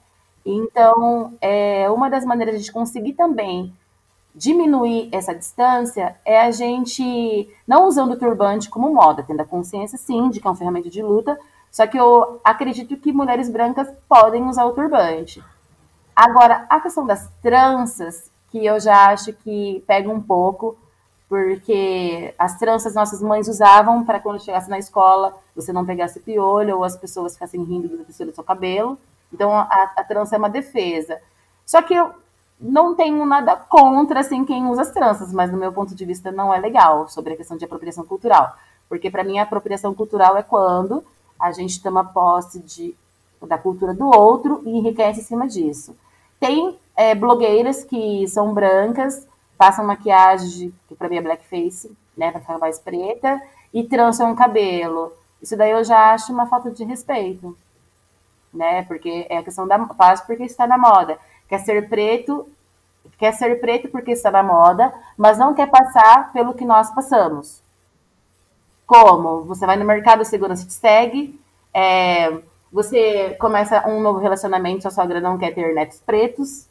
[0.44, 3.72] Então, é, uma das maneiras de conseguir também
[4.34, 9.98] diminuir essa distância é a gente não usando o turbante como moda, tendo a consciência
[9.98, 11.38] sim de que é uma ferramenta de luta,
[11.70, 15.42] só que eu acredito que mulheres brancas podem usar o turbante.
[16.14, 20.76] Agora, a questão das tranças, que eu já acho que pega um pouco,
[21.28, 26.76] porque as tranças nossas mães usavam para quando chegasse na escola você não pegasse piolho
[26.76, 28.98] ou as pessoas ficassem rindo do seu cabelo.
[29.32, 31.20] Então a, a trança é uma defesa.
[31.64, 32.12] Só que eu
[32.62, 36.30] não tenho nada contra assim quem usa as tranças, mas no meu ponto de vista
[36.30, 38.56] não é legal sobre a questão de apropriação cultural,
[38.88, 41.04] porque para mim a apropriação cultural é quando
[41.38, 42.94] a gente toma posse de,
[43.46, 45.96] da cultura do outro e enriquece em cima disso.
[46.38, 49.26] Tem é, blogueiras que são brancas
[49.62, 53.40] passam maquiagem, que para mim é blackface, né, para ficar mais preta,
[53.72, 55.12] e trançam o cabelo.
[55.40, 57.56] Isso daí eu já acho uma falta de respeito,
[58.52, 61.16] né, porque é a questão da faz porque está na moda.
[61.48, 62.48] Quer ser preto,
[63.18, 67.62] quer ser preto porque está na moda, mas não quer passar pelo que nós passamos.
[68.86, 69.44] Como?
[69.44, 71.38] Você vai no mercado, segurança te segue,
[71.72, 72.40] é,
[72.72, 76.66] você começa um novo relacionamento, sua sogra não quer ter netos pretos,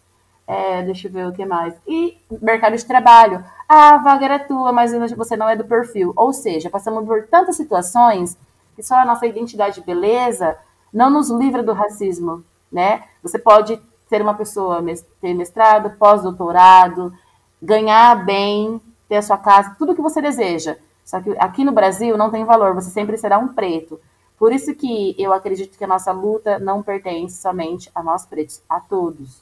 [0.47, 1.73] é, deixa eu ver o que mais.
[1.87, 3.43] E mercado de trabalho.
[3.69, 6.11] Ah, a vaga era tua, mas você não é do perfil.
[6.15, 8.37] Ou seja, passamos por tantas situações
[8.75, 10.57] que só a nossa identidade de beleza
[10.91, 13.03] não nos livra do racismo, né?
[13.23, 13.81] Você pode
[14.11, 14.83] ser uma pessoa,
[15.21, 17.13] ter mestrado, pós-doutorado,
[17.61, 20.75] ganhar bem, ter a sua casa, tudo que você deseja.
[21.05, 24.01] Só que aqui no Brasil não tem valor, você sempre será um preto.
[24.37, 28.61] Por isso que eu acredito que a nossa luta não pertence somente a nós pretos,
[28.67, 29.39] a todos.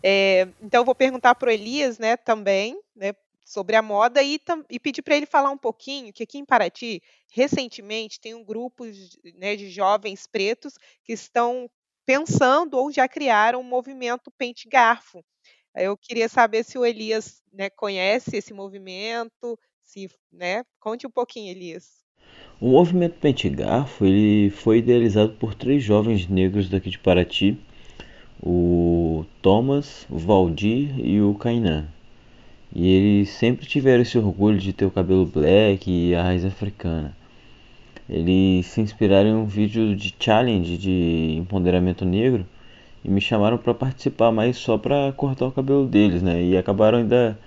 [0.00, 3.12] É, então, vou perguntar para o Elias né, também né,
[3.44, 4.40] sobre a moda e,
[4.70, 8.84] e pedir para ele falar um pouquinho que aqui em Paraty, recentemente, tem um grupo
[9.36, 11.68] né, de jovens pretos que estão
[12.06, 15.24] pensando ou já criaram um movimento Pente Garfo.
[15.74, 21.50] Eu queria saber se o Elias né, conhece esse movimento, se, né, conte um pouquinho,
[21.50, 22.06] Elias.
[22.58, 27.58] O movimento Pente Garfo ele foi idealizado por três jovens negros daqui de Paraty
[28.42, 31.86] o Thomas, o Valdir e o Kainan.
[32.74, 37.16] E eles sempre tiveram esse orgulho de ter o cabelo black e a raiz africana.
[38.08, 42.46] Eles se inspiraram em um vídeo de challenge de empoderamento negro
[43.04, 46.42] e me chamaram para participar, mas só para cortar o cabelo deles, né?
[46.42, 47.38] E acabaram ainda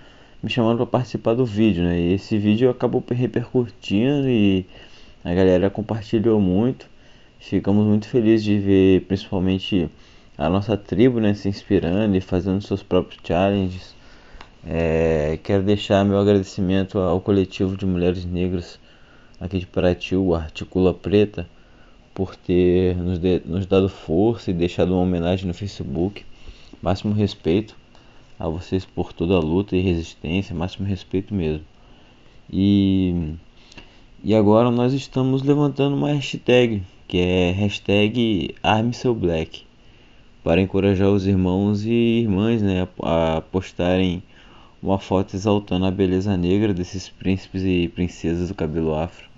[0.43, 1.99] me chamando para participar do vídeo, né?
[1.99, 4.65] E esse vídeo acabou repercutindo e
[5.23, 6.87] a galera compartilhou muito.
[7.39, 9.89] Ficamos muito felizes de ver, principalmente
[10.37, 13.95] a nossa tribo né, se inspirando e fazendo seus próprios challenges.
[14.65, 18.79] É, quero deixar meu agradecimento ao coletivo de mulheres negras
[19.39, 21.47] aqui de Paraty, Articula Preta,
[22.13, 26.25] por ter nos, de, nos dado força e deixado uma homenagem no Facebook.
[26.81, 27.75] Máximo respeito
[28.37, 31.63] a vocês por toda a luta e resistência, máximo respeito mesmo.
[32.51, 33.33] E,
[34.23, 39.63] e agora nós estamos levantando uma hashtag, que é hashtag Arme Black
[40.43, 44.23] para encorajar os irmãos e irmãs né, a postarem
[44.81, 49.29] uma foto exaltando a beleza negra desses príncipes e princesas do cabelo afro.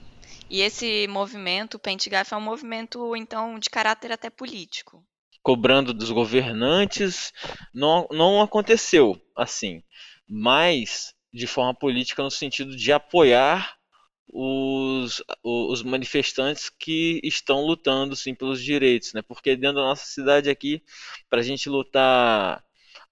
[0.49, 5.03] E esse movimento, o Pente Gaf, é um movimento, então, de caráter até político.
[5.41, 7.31] Cobrando dos governantes,
[7.73, 9.81] não, não aconteceu assim,
[10.27, 13.75] mas de forma política no sentido de apoiar
[14.27, 19.21] os, os manifestantes que estão lutando sim pelos direitos, né?
[19.21, 20.81] Porque dentro da nossa cidade aqui,
[21.29, 22.63] para a gente lutar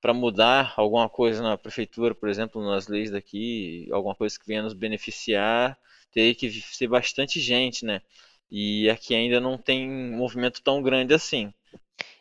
[0.02, 4.64] para mudar alguma coisa na prefeitura, por exemplo, nas leis daqui, alguma coisa que venha
[4.64, 5.78] nos beneficiar,
[6.12, 8.02] teria que ser bastante gente, né?
[8.50, 11.54] E aqui ainda não tem movimento tão grande assim.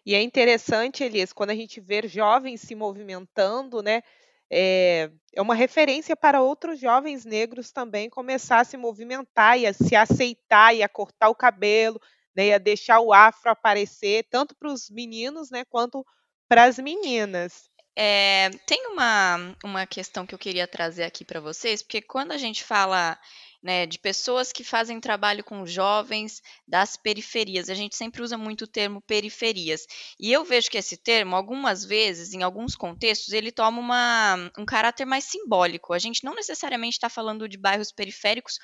[0.04, 4.02] E é interessante, Elias, quando a gente vê jovens se movimentando, né?
[4.50, 9.72] é, é uma referência para outros jovens negros também começar a se movimentar e a
[9.72, 12.00] se aceitar e a cortar o cabelo,
[12.34, 16.17] né, e a deixar o afro aparecer, tanto para os meninos né, quanto para
[16.50, 17.68] as meninas.
[17.96, 22.38] É, tem uma, uma questão que eu queria trazer aqui para vocês, porque quando a
[22.38, 23.18] gente fala
[23.62, 27.68] né, de pessoas que fazem trabalho com jovens das periferias.
[27.68, 29.86] A gente sempre usa muito o termo periferias.
[30.18, 34.64] E eu vejo que esse termo, algumas vezes, em alguns contextos, ele toma uma, um
[34.64, 35.92] caráter mais simbólico.
[35.92, 38.58] A gente não necessariamente está falando de bairros periféricos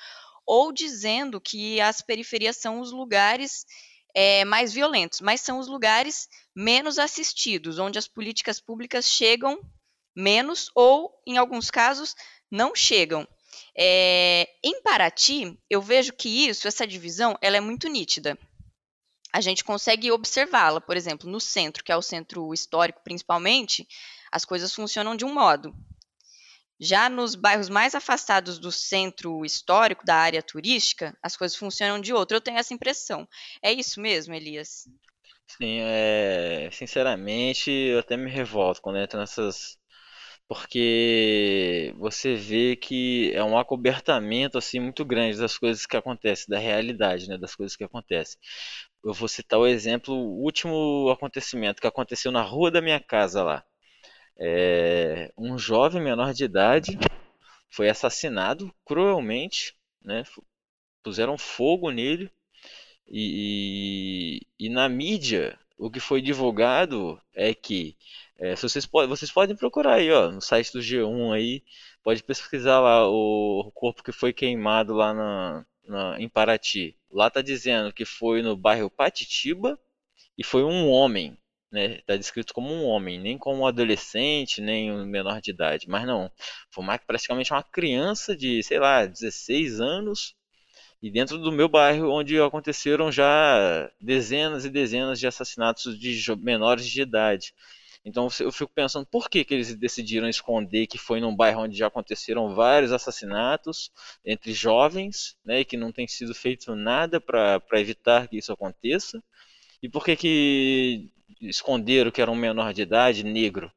[0.45, 3.65] ou dizendo que as periferias são os lugares
[4.15, 9.59] é, mais violentos, mas são os lugares menos assistidos, onde as políticas públicas chegam
[10.15, 12.15] menos ou, em alguns casos,
[12.49, 13.27] não chegam.
[13.77, 18.39] É, em Paraty, eu vejo que isso, essa divisão, ela é muito nítida.
[19.33, 23.85] A gente consegue observá-la, por exemplo, no centro, que é o centro histórico principalmente,
[24.31, 25.75] as coisas funcionam de um modo.
[26.79, 32.13] Já nos bairros mais afastados do centro histórico, da área turística, as coisas funcionam de
[32.13, 32.35] outro.
[32.37, 33.27] Eu tenho essa impressão.
[33.61, 34.87] É isso mesmo, Elias?
[35.47, 39.77] Sim, é, sinceramente, eu até me revolto quando entro nessas
[40.47, 46.59] porque você vê que é um acobertamento assim muito grande das coisas que acontecem, da
[46.59, 48.39] realidade, né, das coisas que acontecem.
[49.03, 53.43] Eu vou citar o exemplo, o último acontecimento que aconteceu na rua da minha casa
[53.43, 53.65] lá.
[54.37, 56.97] É, um jovem menor de idade
[57.69, 60.23] foi assassinado cruelmente, né?
[61.03, 62.31] Puseram fogo nele
[63.07, 67.95] e, e, e na mídia o que foi divulgado é que
[68.37, 71.63] é, vocês, podem, vocês podem procurar aí, ó, no site do G1 aí,
[72.03, 76.95] pode pesquisar lá o corpo que foi queimado lá na, na, em Paraty.
[77.11, 79.79] Lá tá dizendo que foi no bairro Patitiba
[80.37, 81.37] e foi um homem,
[81.71, 81.99] né?
[82.05, 86.05] Tá descrito como um homem, nem como um adolescente, nem um menor de idade, mas
[86.05, 86.31] não.
[86.69, 90.35] Foi uma, praticamente uma criança de, sei lá, 16 anos
[91.01, 96.87] e dentro do meu bairro, onde aconteceram já dezenas e dezenas de assassinatos de menores
[96.87, 97.53] de idade.
[98.03, 101.75] Então eu fico pensando por que, que eles decidiram esconder que foi num bairro onde
[101.77, 103.91] já aconteceram vários assassinatos
[104.23, 109.23] entre jovens, né, e que não tem sido feito nada para evitar que isso aconteça.
[109.81, 113.71] E por que, que esconderam que era um menor de idade negro?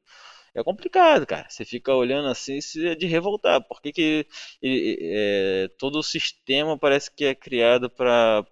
[0.53, 1.47] É complicado, cara.
[1.49, 3.61] Você fica olhando assim é de revoltar.
[3.61, 4.27] Por que, que
[4.63, 8.43] é, todo o sistema parece que é criado para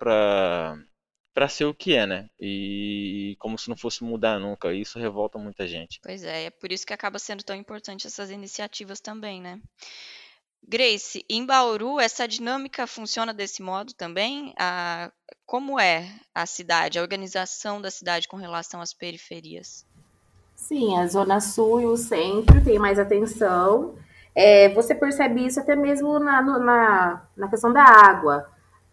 [1.33, 2.27] para ser o que é, né?
[2.39, 4.73] E como se não fosse mudar nunca.
[4.73, 5.99] Isso revolta muita gente.
[6.01, 9.61] Pois é, é por isso que acaba sendo tão importante essas iniciativas também, né?
[10.65, 14.53] Grace, em Bauru, essa dinâmica funciona desse modo também?
[14.59, 15.11] A,
[15.45, 19.85] como é a cidade, a organização da cidade com relação às periferias?
[20.55, 23.95] Sim, a Zona Sul e o centro tem mais atenção.
[24.35, 28.49] É, você percebe isso até mesmo na, na, na questão da água.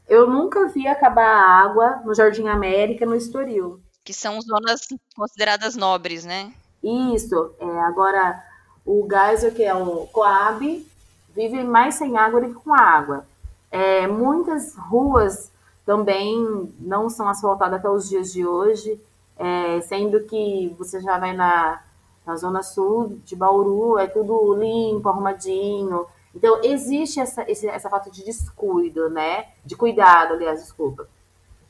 [0.08, 3.80] Eu nunca vi acabar a água no Jardim América, no Estoril.
[4.04, 6.52] Que são zonas consideradas nobres, né?
[6.82, 7.54] Isso.
[7.58, 8.42] É, agora,
[8.84, 10.86] o Geyser, que é o Coab,
[11.34, 13.26] vive mais sem água do que com água.
[13.70, 15.52] É, muitas ruas
[15.84, 19.00] também não são asfaltadas até os dias de hoje,
[19.36, 21.82] é, sendo que você já vai na,
[22.24, 28.24] na zona sul de Bauru, é tudo limpo, arrumadinho, então, existe essa, essa falta de
[28.24, 29.46] descuido, né?
[29.64, 31.08] De cuidado, aliás, desculpa.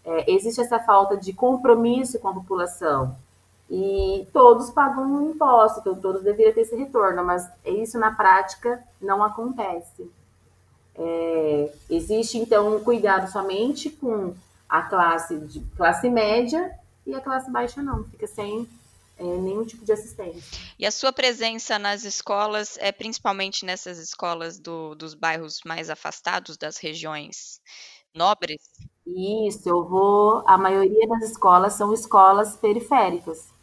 [0.04, 3.14] É, existe essa falta de compromisso com a população.
[3.70, 8.82] E todos pagam um imposto, então todos deveriam ter esse retorno, mas isso na prática
[9.00, 10.10] não acontece.
[10.96, 14.34] É, existe, então, um cuidado somente com
[14.68, 16.70] a classe de classe média
[17.06, 18.68] e a classe baixa não, fica sem
[19.16, 20.58] é, nenhum tipo de assistência.
[20.78, 26.56] E a sua presença nas escolas é principalmente nessas escolas do, dos bairros mais afastados
[26.56, 27.60] das regiões
[28.14, 28.62] nobres?
[29.06, 30.42] Isso, eu vou.
[30.46, 33.53] A maioria das escolas são escolas periféricas.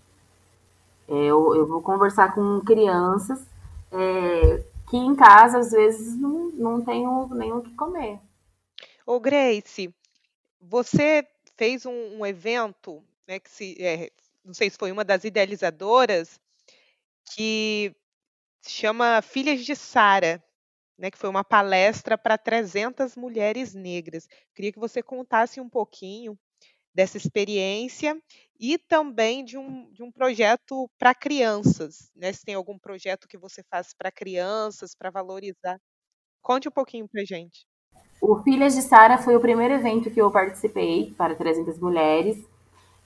[1.12, 3.45] É, eu, eu vou conversar com crianças
[3.91, 8.17] é, que em casa às vezes não, não tenho nem o que comer.
[9.06, 9.93] Ô Grace,
[10.62, 14.10] você fez um, um evento né, que se, é,
[14.45, 16.39] não sei se foi uma das idealizadoras,
[17.36, 17.93] que
[18.62, 20.41] se chama Filhas de Sara,
[20.97, 24.30] né, que foi uma palestra para 300 mulheres negras.
[24.56, 26.39] Queria que você contasse um pouquinho
[26.93, 28.17] dessa experiência
[28.60, 32.12] e também de um, de um projeto para crianças.
[32.15, 32.32] Né?
[32.32, 35.80] Se tem algum projeto que você faz para crianças, para valorizar.
[36.41, 37.65] Conte um pouquinho para gente.
[38.21, 42.37] O Filhas de Sara foi o primeiro evento que eu participei para 300 mulheres.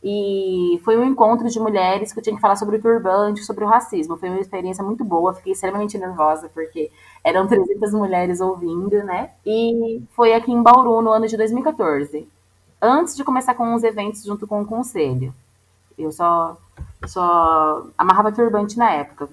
[0.04, 3.64] E foi um encontro de mulheres que eu tinha que falar sobre o turbante, sobre
[3.64, 4.18] o racismo.
[4.18, 6.92] Foi uma experiência muito boa, fiquei extremamente nervosa, porque
[7.24, 9.32] eram 300 mulheres ouvindo, né?
[9.44, 12.28] E foi aqui em Bauru, no ano de 2014.
[12.88, 15.34] Antes de começar com os eventos junto com o conselho.
[15.98, 16.56] Eu só,
[17.08, 19.28] só amarrava turbante na época.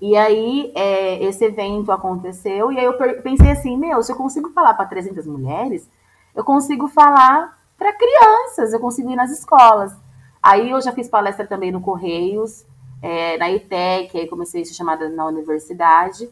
[0.00, 4.50] E aí, é, esse evento aconteceu, e aí eu pensei assim: meu, se eu consigo
[4.50, 5.88] falar para 300 mulheres,
[6.32, 9.92] eu consigo falar para crianças, eu consigo ir nas escolas.
[10.40, 12.64] Aí eu já fiz palestra também no Correios,
[13.02, 16.30] é, na ITEC, aí comecei a ser chamada na universidade.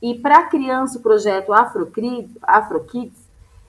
[0.00, 1.90] E para criança, o projeto Afro,
[2.42, 3.21] Afro Kids,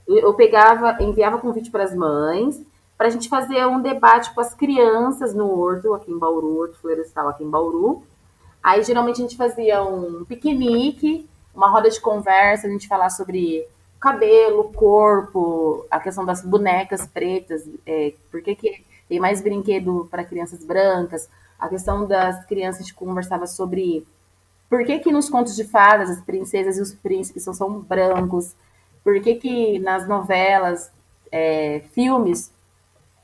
[0.06, 2.62] eu pegava, enviava convite para as mães,
[2.96, 6.78] para a gente fazer um debate com as crianças no Horto, aqui em Bauru, Horto
[6.78, 8.02] Florestal aqui em Bauru.
[8.62, 13.66] Aí geralmente a gente fazia um piquenique, uma roda de conversa, a gente falar sobre
[14.00, 20.24] cabelo, corpo, a questão das bonecas pretas, é, por que, que tem mais brinquedo para
[20.24, 21.28] crianças brancas,
[21.58, 24.06] a questão das crianças, a gente conversava sobre
[24.68, 28.54] por que, que nos contos de fadas as princesas e os príncipes são, são brancos,
[29.04, 30.90] por que, que nas novelas,
[31.30, 32.50] é, filmes,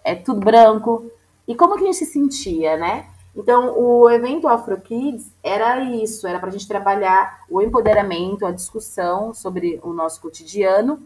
[0.05, 1.11] é tudo branco,
[1.49, 3.09] e como que a gente se sentia, né?
[3.35, 8.51] Então, o evento Afro Kids era isso, era para a gente trabalhar o empoderamento, a
[8.51, 11.01] discussão sobre o nosso cotidiano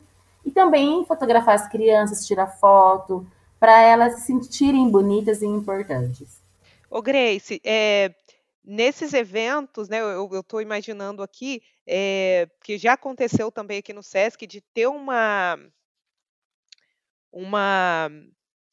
[0.45, 3.27] e também fotografar as crianças, tirar foto,
[3.61, 6.43] para elas se sentirem bonitas e importantes.
[6.91, 8.15] Ô Grace, é,
[8.65, 14.47] nesses eventos, né, eu estou imaginando aqui, é, que já aconteceu também aqui no SESC,
[14.47, 15.59] de ter uma,
[17.33, 18.11] uma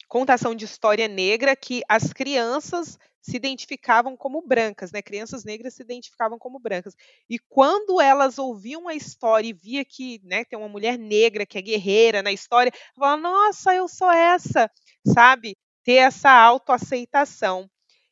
[0.10, 5.02] contação de história negra que as crianças se identificavam como brancas, né?
[5.02, 6.96] Crianças negras se identificavam como brancas.
[7.30, 11.58] E quando elas ouviam a história e via que, né, tem uma mulher negra que
[11.58, 14.70] é guerreira na história, falavam, nossa, eu sou essa,
[15.08, 15.58] sabe?
[15.86, 17.70] Ter essa autoaceitação.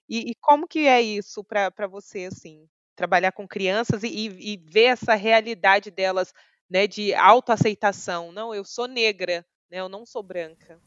[0.09, 2.67] E, e como que é isso para você, assim?
[2.95, 6.33] Trabalhar com crianças e, e, ver essa realidade delas,
[6.69, 8.31] né, de autoaceitação.
[8.31, 9.79] Não, eu sou negra, né?
[9.79, 10.79] Eu não sou branca.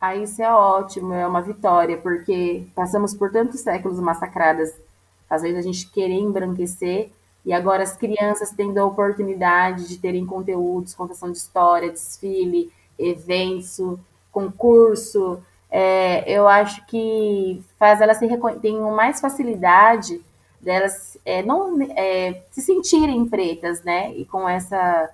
[0.00, 4.74] Ah, isso é ótimo, é uma vitória, porque passamos por tantos séculos massacradas,
[5.26, 7.10] fazendo a gente querer embranquecer,
[7.44, 13.98] e agora as crianças tendo a oportunidade de terem conteúdos, contação de história, desfile, eventos,
[14.30, 18.18] concurso, é, eu acho que faz elas
[18.60, 20.24] tenham mais facilidade
[20.60, 24.12] delas é, não é, se sentirem pretas, né?
[24.14, 25.10] E com essa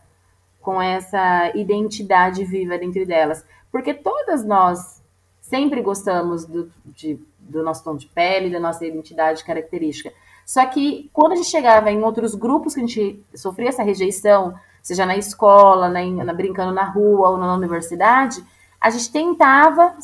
[0.60, 3.44] com essa identidade viva dentro delas.
[3.70, 5.02] Porque todas nós
[5.40, 10.12] sempre gostamos do, de, do nosso tom de pele, da nossa identidade característica.
[10.46, 14.54] Só que quando a gente chegava em outros grupos que a gente sofria essa rejeição,
[14.80, 18.42] seja na escola, na, na brincando na rua ou na universidade,
[18.80, 19.96] a gente tentava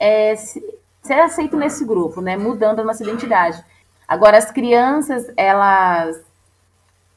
[0.00, 2.36] é, ser aceito nesse grupo, né?
[2.36, 3.62] Mudando a nossa identidade.
[4.08, 6.20] Agora, as crianças, elas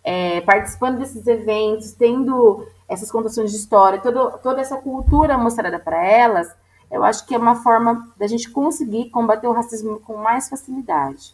[0.03, 6.05] é, participando desses eventos, tendo essas contações de história, todo, toda essa cultura mostrada para
[6.05, 6.53] elas,
[6.91, 11.33] eu acho que é uma forma da gente conseguir combater o racismo com mais facilidade,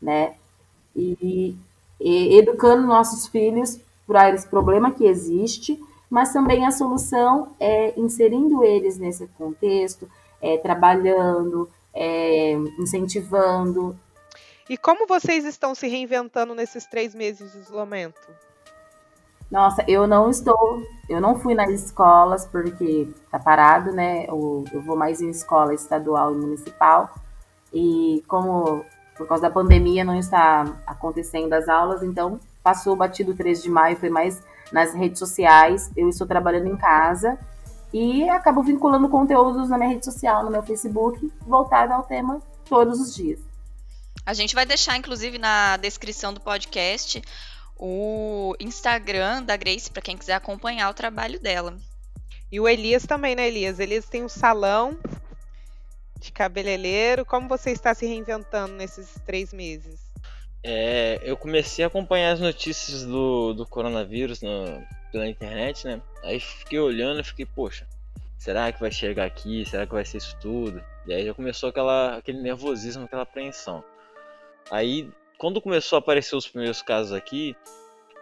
[0.00, 0.34] né?
[0.94, 1.56] E,
[2.00, 8.64] e educando nossos filhos para esse problema que existe, mas também a solução é inserindo
[8.64, 10.08] eles nesse contexto,
[10.40, 13.98] é, trabalhando, é, incentivando.
[14.68, 18.20] E como vocês estão se reinventando nesses três meses de isolamento?
[19.50, 24.26] Nossa, eu não estou, eu não fui nas escolas porque tá parado, né?
[24.26, 27.14] Eu, eu vou mais em escola estadual e municipal.
[27.72, 28.84] E como
[29.16, 33.96] por causa da pandemia não está acontecendo as aulas, então passou batido 3 de maio,
[33.96, 35.90] foi mais nas redes sociais.
[35.96, 37.38] Eu estou trabalhando em casa
[37.98, 43.00] e acabo vinculando conteúdos na minha rede social, no meu Facebook, voltado ao tema todos
[43.00, 43.40] os dias.
[44.26, 47.22] A gente vai deixar, inclusive, na descrição do podcast
[47.78, 51.74] o Instagram da Grace para quem quiser acompanhar o trabalho dela.
[52.52, 53.80] E o Elias também, né, Elias?
[53.80, 54.98] Elias tem um salão
[56.20, 57.24] de cabeleireiro.
[57.24, 60.00] Como você está se reinventando nesses três meses?
[60.62, 64.82] É, eu comecei a acompanhar as notícias do, do coronavírus no,
[65.16, 66.02] pela internet, né?
[66.22, 67.88] Aí fiquei olhando e fiquei, poxa,
[68.36, 69.64] será que vai chegar aqui?
[69.64, 70.84] Será que vai ser isso tudo?
[71.06, 73.82] E aí já começou aquela, aquele nervosismo, aquela apreensão.
[74.70, 77.56] Aí quando começou a aparecer os primeiros casos aqui,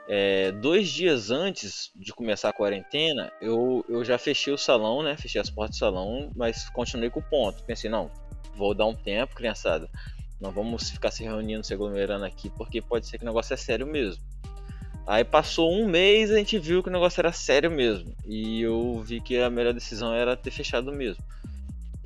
[0.06, 5.16] é, dois dias antes de começar a quarentena, eu, eu já fechei o salão, né?
[5.16, 7.60] Fechei as portas do salão, mas continuei com o ponto.
[7.64, 8.08] Pensei, não,
[8.54, 9.90] vou dar um tempo, criançada.
[10.40, 13.56] Não vamos ficar se reunindo, se aglomerando aqui, porque pode ser que o negócio é
[13.56, 14.22] sério mesmo.
[15.06, 18.14] Aí passou um mês a gente viu que o negócio era sério mesmo.
[18.24, 21.22] E eu vi que a melhor decisão era ter fechado mesmo.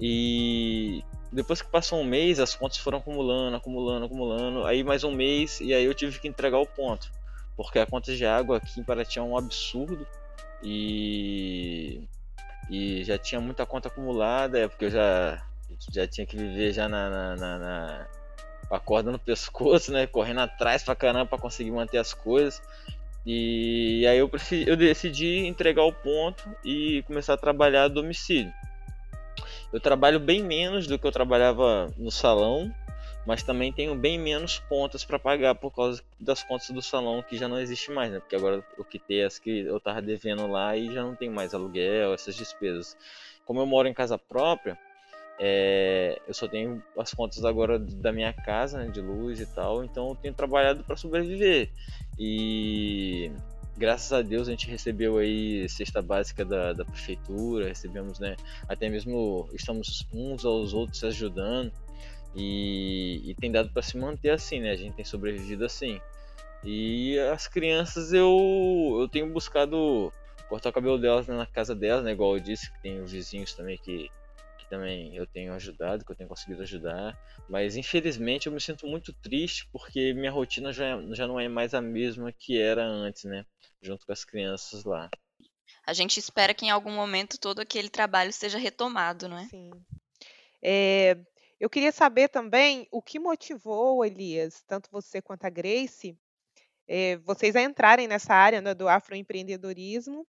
[0.01, 4.65] E depois que passou um mês, as contas foram acumulando, acumulando, acumulando.
[4.65, 7.11] Aí mais um mês e aí eu tive que entregar o ponto.
[7.57, 10.07] Porque a conta de água aqui em Paraty é um absurdo.
[10.63, 12.03] E.
[12.71, 15.43] E já tinha muita conta acumulada, é porque eu já,
[15.91, 18.07] já tinha que viver já na, na, na,
[18.71, 20.07] a corda no pescoço, né?
[20.07, 22.63] Correndo atrás pra caramba pra conseguir manter as coisas.
[23.25, 24.31] E aí eu,
[24.67, 28.53] eu decidi entregar o ponto e começar a trabalhar a domicílio.
[29.73, 32.73] Eu trabalho bem menos do que eu trabalhava no salão,
[33.27, 37.37] mas também tenho bem menos contas para pagar por causa das contas do salão que
[37.37, 38.21] já não existe mais, né?
[38.21, 41.53] Porque agora eu quitei as que eu tava devendo lá e já não tem mais
[41.53, 42.97] aluguel, essas despesas.
[43.45, 44.79] Como eu moro em casa própria,
[45.39, 49.85] é, eu só tenho as contas agora da minha casa, né, de luz e tal,
[49.85, 51.71] então eu tenho trabalhado para sobreviver.
[52.19, 53.31] E
[53.77, 58.37] graças a Deus a gente recebeu aí cesta básica da, da prefeitura, recebemos, né,
[58.69, 61.73] até mesmo estamos uns aos outros ajudando
[62.35, 64.71] e, e tem dado para se manter assim, né?
[64.71, 66.01] A gente tem sobrevivido assim.
[66.65, 70.13] E as crianças eu eu tenho buscado
[70.49, 72.13] cortar o cabelo delas né, na casa delas, né?
[72.13, 74.11] Igual eu disse, que tem os vizinhos também que
[74.69, 77.17] também eu tenho ajudado, que eu tenho conseguido ajudar,
[77.49, 81.75] mas infelizmente eu me sinto muito triste porque minha rotina já, já não é mais
[81.75, 83.45] a mesma que era antes, né?
[83.81, 85.11] Junto com as crianças lá.
[85.87, 89.47] A gente espera que em algum momento todo aquele trabalho seja retomado, não é?
[89.47, 89.71] Sim.
[90.63, 91.17] É,
[91.59, 96.17] eu queria saber também o que motivou, Elias, tanto você quanto a Grace,
[96.87, 100.27] é, vocês a entrarem nessa área né, do afroempreendedorismo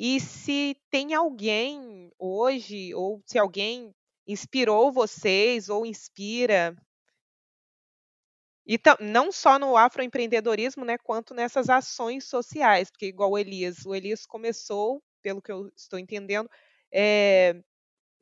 [0.00, 3.92] e se tem alguém hoje, ou se alguém
[4.28, 6.76] inspirou vocês ou inspira.
[8.64, 13.92] E não só no afroempreendedorismo, né, quanto nessas ações sociais, porque igual o Elias, o
[13.92, 16.48] Elias começou, pelo que eu estou entendendo,
[16.92, 17.54] é,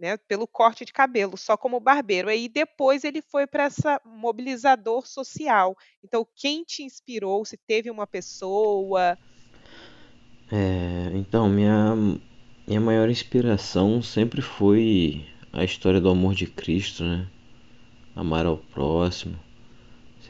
[0.00, 2.30] né, pelo corte de cabelo, só como barbeiro.
[2.30, 5.76] Aí depois ele foi para essa mobilizador social.
[6.02, 7.44] Então, quem te inspirou?
[7.44, 9.18] Se teve uma pessoa?
[10.50, 11.94] É, então, minha,
[12.66, 17.26] minha maior inspiração sempre foi a história do amor de Cristo, né?
[18.14, 19.36] Amar ao próximo,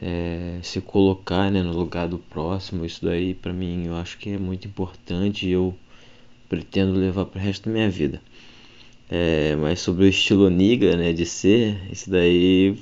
[0.01, 4.31] é, se colocar né, no lugar do próximo, isso daí para mim eu acho que
[4.31, 5.75] é muito importante e eu
[6.49, 8.21] pretendo levar para o resto da minha vida.
[9.09, 12.77] É, mas sobre o estilo Niga, né, de ser, isso daí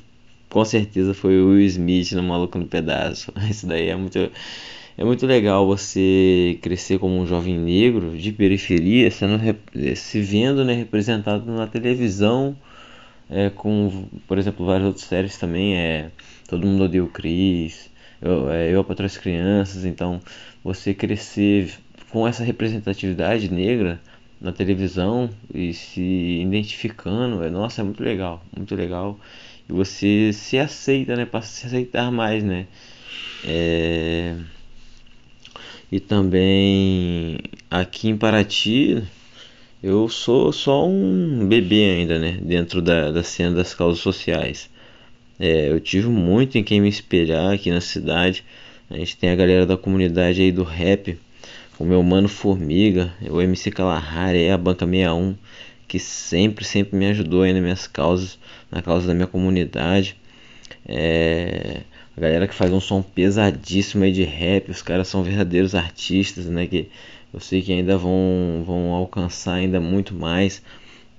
[0.49, 3.31] com certeza foi o Will Smith no Maluco no Pedaço.
[3.49, 4.31] Isso daí é muito
[4.97, 9.39] é muito legal você crescer como um jovem negro de periferia, sendo
[9.95, 12.55] se vendo né, representado na televisão,
[13.29, 16.11] é, com, por exemplo, várias outras séries também, é
[16.47, 17.89] Todo Mundo Odeia o Chris,
[18.21, 20.21] Eu, é, eu para as Crianças, então
[20.63, 21.73] você crescer
[22.09, 23.99] com essa representatividade negra
[24.39, 26.01] na televisão e se
[26.41, 29.19] identificando, é, nossa, é muito legal, muito legal.
[29.69, 32.67] E você se aceita, né, para se aceitar mais, né.
[33.43, 34.35] É
[35.95, 37.39] e também
[37.71, 39.01] aqui em Paraty
[39.81, 42.37] eu sou só um bebê ainda, né?
[42.41, 44.69] Dentro da, da cena das causas sociais.
[45.39, 48.43] É, eu tive muito em quem me espelhar aqui na cidade.
[48.89, 51.17] A gente tem a galera da comunidade aí do rap,
[51.79, 55.33] o meu mano Formiga, o MC Kalahari, a Banca 61,
[55.87, 58.37] que sempre, sempre me ajudou aí nas minhas causas,
[58.69, 60.17] na causa da minha comunidade.
[60.85, 61.83] É,
[62.17, 66.45] a galera que faz um som pesadíssimo aí de rap, os caras são verdadeiros artistas,
[66.45, 66.65] né?
[66.65, 66.89] Que
[67.33, 70.61] eu sei que ainda vão, vão alcançar ainda muito mais,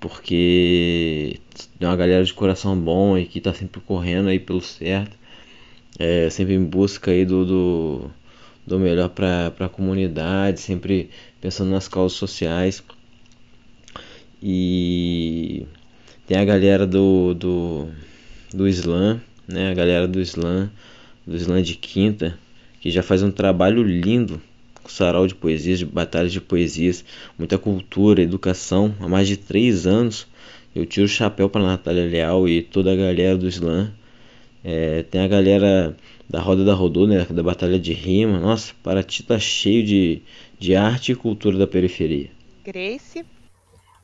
[0.00, 1.38] porque
[1.78, 5.16] tem uma galera de coração bom e que tá sempre correndo aí pelo certo,
[5.98, 8.10] é, sempre em busca aí do, do,
[8.66, 12.82] do melhor para a comunidade, sempre pensando nas causas sociais.
[14.42, 15.66] E
[16.26, 17.88] tem a galera do, do,
[18.54, 19.70] do Islã, né?
[19.70, 20.70] A galera do Slam,
[21.26, 22.38] do Slam de Quinta,
[22.80, 24.40] que já faz um trabalho lindo
[24.82, 27.04] com sarau de poesias, de batalhas de poesias,
[27.38, 28.94] muita cultura, educação.
[29.00, 30.26] Há mais de três anos
[30.76, 33.90] eu tiro o chapéu para Natália Leal e toda a galera do Slam.
[34.62, 35.96] É, tem a galera
[36.28, 38.38] da Roda da Rodô, né, da Batalha de Rima.
[38.38, 40.22] Nossa, Paraty tá cheio de,
[40.58, 42.28] de arte e cultura da periferia.
[42.62, 43.24] Grace?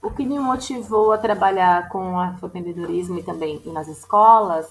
[0.02, 4.66] O que me motivou a trabalhar com afroempreendedorismo e também nas escolas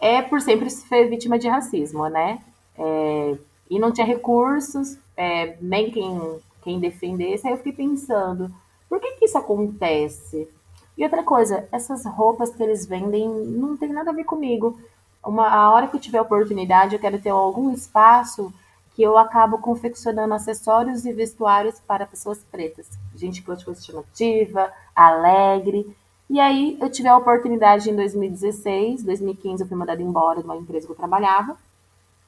[0.00, 2.40] é por sempre ser vítima de racismo, né?
[2.78, 3.36] É,
[3.70, 7.46] e não tinha recursos, é, nem quem, quem defendesse.
[7.46, 8.52] Aí eu fiquei pensando,
[8.88, 10.48] por que, que isso acontece?
[10.96, 14.78] E outra coisa, essas roupas que eles vendem não tem nada a ver comigo.
[15.24, 18.52] Uma, a hora que eu tiver oportunidade, eu quero ter algum espaço
[18.94, 22.88] que eu acabo confeccionando acessórios e vestuários para pessoas pretas.
[23.14, 25.94] Gente que chamativa, alegre.
[26.28, 30.56] E aí eu tive a oportunidade em 2016, 2015 eu fui mandada embora de uma
[30.56, 31.56] empresa que eu trabalhava.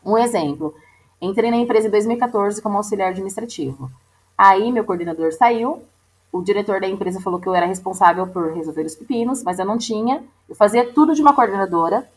[0.04, 0.74] Um exemplo,
[1.20, 3.90] entrei na empresa em 2014 como auxiliar administrativo.
[4.36, 5.82] Aí meu coordenador saiu,
[6.30, 9.64] o diretor da empresa falou que eu era responsável por resolver os pepinos, mas eu
[9.64, 10.22] não tinha.
[10.48, 12.08] Eu fazia tudo de uma coordenadora,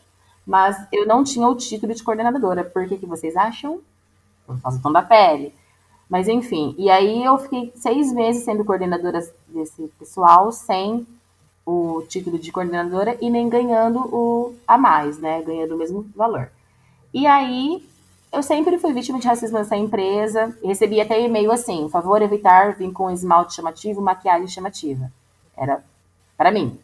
[0.46, 2.62] mas eu não tinha o título de coordenadora.
[2.62, 3.80] Por que, que vocês acham?
[4.46, 5.52] Por causa do tom da pele.
[6.08, 11.06] Mas enfim, e aí eu fiquei seis meses sendo coordenadora desse pessoal sem
[11.64, 15.42] o título de coordenadora e nem ganhando o a mais, né?
[15.42, 16.50] Ganhando o mesmo valor.
[17.12, 17.86] E aí
[18.32, 20.56] eu sempre fui vítima de racismo nessa empresa.
[20.64, 25.12] Recebi até e-mail assim: favor evitar vir com esmalte chamativo, maquiagem chamativa.
[25.56, 25.84] Era
[26.36, 26.78] para mim.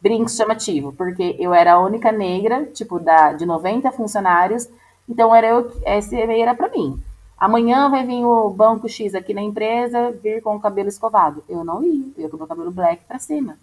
[0.00, 4.68] Brinco chamativo, porque eu era a única negra, tipo, da, de 90 funcionários,
[5.08, 7.00] então era eu, esse e-mail era para mim.
[7.38, 11.44] Amanhã vai vir o banco X aqui na empresa, vir com o cabelo escovado.
[11.48, 13.56] Eu não ia, eu ia com o meu cabelo black para cima.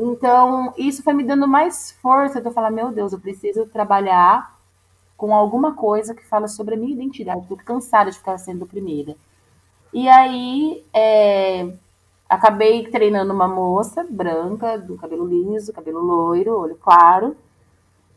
[0.00, 4.56] Então, isso foi me dando mais força de eu falar, meu Deus, eu preciso trabalhar
[5.16, 9.16] com alguma coisa que fala sobre a minha identidade, Estou cansada de ficar sendo oprimida.
[9.92, 11.72] E aí, é,
[12.28, 17.36] acabei treinando uma moça branca, do cabelo liso, cabelo loiro, olho claro.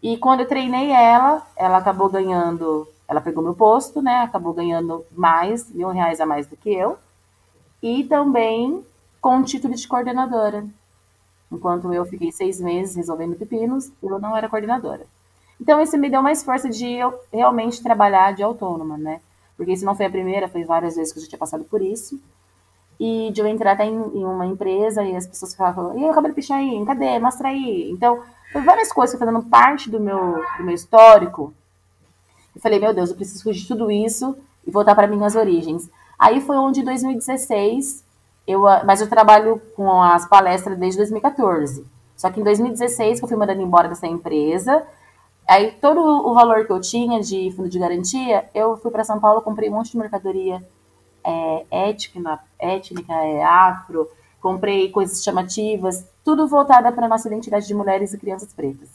[0.04, 4.22] E quando eu treinei ela, ela acabou ganhando ela pegou meu posto, né?
[4.22, 6.98] Acabou ganhando mais, mil reais a mais do que eu.
[7.84, 8.86] E também
[9.20, 10.66] com o título de coordenadora.
[11.52, 15.06] Enquanto eu fiquei seis meses resolvendo pepinos, eu não era coordenadora.
[15.60, 19.22] Então, isso me deu mais força de eu realmente trabalhar de autônoma, né?
[19.58, 21.82] Porque isso não foi a primeira, foi várias vezes que eu já tinha passado por
[21.82, 22.20] isso.
[22.99, 26.10] E de eu entrar até em, em uma empresa e as pessoas ficavam, e aí,
[26.10, 27.20] o cabelo pichain, cadê?
[27.20, 27.91] Mostra aí.
[27.91, 31.54] Então, foi várias coisas que fazendo parte do meu, do meu histórico
[32.56, 35.89] eu falei, meu Deus, eu preciso fugir de tudo isso e voltar para minhas origens.
[36.20, 38.04] Aí foi onde, em 2016,
[38.48, 41.86] eu, mas eu trabalho com as palestras desde 2014.
[42.16, 44.84] Só que em 2016, que eu fui mandando embora dessa empresa,
[45.48, 49.20] aí todo o valor que eu tinha de fundo de garantia, eu fui para São
[49.20, 50.62] Paulo, comprei um monte de mercadoria
[51.24, 54.08] é, étnica, étnica é, afro,
[54.39, 58.89] comprei coisas chamativas, tudo voltada para a nossa identidade de mulheres e crianças pretas.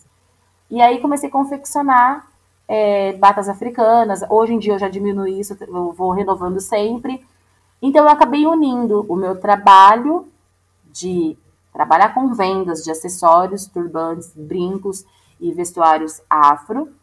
[0.70, 2.26] E aí comecei a confeccionar
[2.68, 4.22] é, batas africanas.
[4.28, 7.24] Hoje em dia eu já diminui isso, eu vou renovando sempre.
[7.80, 10.28] Então eu acabei unindo o meu trabalho
[10.84, 11.36] de
[11.72, 15.04] trabalhar com vendas de acessórios, turbantes, brincos
[15.38, 16.94] e vestuários afro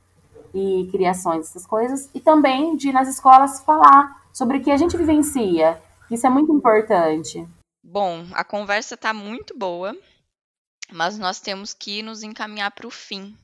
[0.54, 4.78] e criações dessas coisas e também de ir nas escolas falar sobre o que a
[4.78, 5.82] gente vivencia.
[6.10, 7.48] Isso é muito importante.
[7.84, 9.96] Bom, a conversa está muito boa,
[10.92, 13.38] mas nós temos que nos encaminhar para o fim.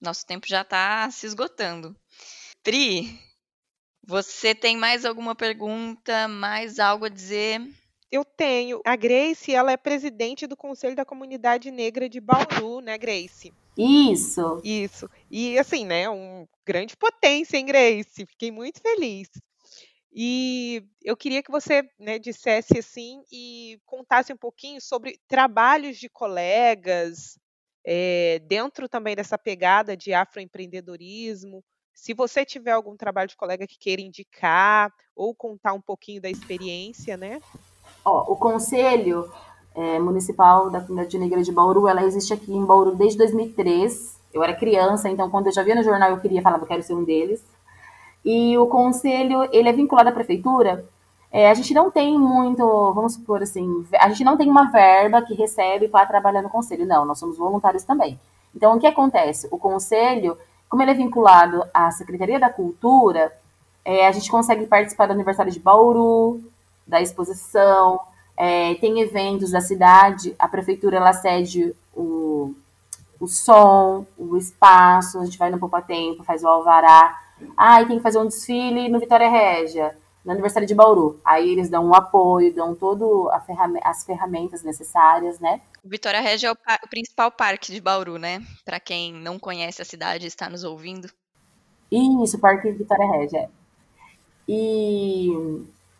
[0.00, 1.94] Nosso tempo já está se esgotando.
[2.62, 3.20] Pri,
[4.02, 7.60] você tem mais alguma pergunta, mais algo a dizer?
[8.10, 8.80] Eu tenho.
[8.84, 13.52] A Grace, ela é presidente do Conselho da Comunidade Negra de Bauru, né, Grace?
[13.78, 14.60] Isso.
[14.64, 15.08] Isso.
[15.30, 18.26] E assim, né, um grande potência, hein, Grace?
[18.26, 19.28] Fiquei muito feliz.
[20.12, 26.08] E eu queria que você né, dissesse assim e contasse um pouquinho sobre trabalhos de
[26.08, 27.38] colegas,
[27.86, 31.64] é, dentro também dessa pegada de afroempreendedorismo.
[32.00, 36.30] Se você tiver algum trabalho de colega que queira indicar ou contar um pouquinho da
[36.30, 37.42] experiência, né?
[38.02, 39.30] Ó, o Conselho
[39.74, 44.18] é, Municipal da Comunidade Negra de Bauru, ela existe aqui em Bauru desde 2003.
[44.32, 46.82] Eu era criança, então quando eu já via no jornal eu queria falar, eu quero
[46.82, 47.44] ser um deles.
[48.24, 50.88] E o conselho, ele é vinculado à prefeitura
[51.30, 55.22] é, a gente não tem muito, vamos supor assim, a gente não tem uma verba
[55.22, 56.84] que recebe para trabalhar no conselho.
[56.84, 58.18] Não, nós somos voluntários também.
[58.54, 59.46] Então, o que acontece?
[59.50, 60.36] O conselho,
[60.70, 63.36] como ele é vinculado à Secretaria da Cultura,
[63.84, 66.40] é, a gente consegue participar do aniversário de Bauru,
[66.86, 68.00] da exposição,
[68.36, 72.54] é, tem eventos da cidade, a prefeitura ela cede o,
[73.18, 77.18] o som, o espaço, a gente vai no Poupa Tempo, faz o alvará.
[77.56, 81.18] Ah, e tem que fazer um desfile no Vitória Régia no aniversário de Bauru.
[81.24, 83.08] Aí eles dão um apoio, dão todas
[83.82, 85.60] as ferramentas necessárias, né?
[85.84, 88.42] Vitória Regia é o, o, principal parque de Bauru, né?
[88.64, 91.08] Para quem não conhece a cidade e está nos ouvindo.
[91.90, 93.50] Isso, Parque Vitória Regia.
[94.46, 95.30] E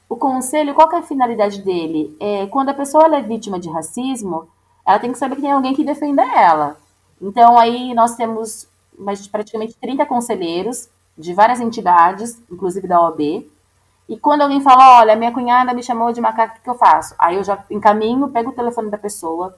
[0.09, 2.17] o conselho, qual é a finalidade dele?
[2.21, 4.49] É, quando a pessoa é vítima de racismo,
[4.87, 6.77] ela tem que saber que tem alguém que defenda ela.
[7.21, 8.69] Então, aí nós temos
[8.99, 13.47] mais praticamente 30 conselheiros de várias entidades, inclusive da OAB,
[14.11, 17.15] e quando alguém fala, olha, minha cunhada me chamou de macaco, o que eu faço?
[17.17, 19.57] Aí eu já encaminho, pego o telefone da pessoa,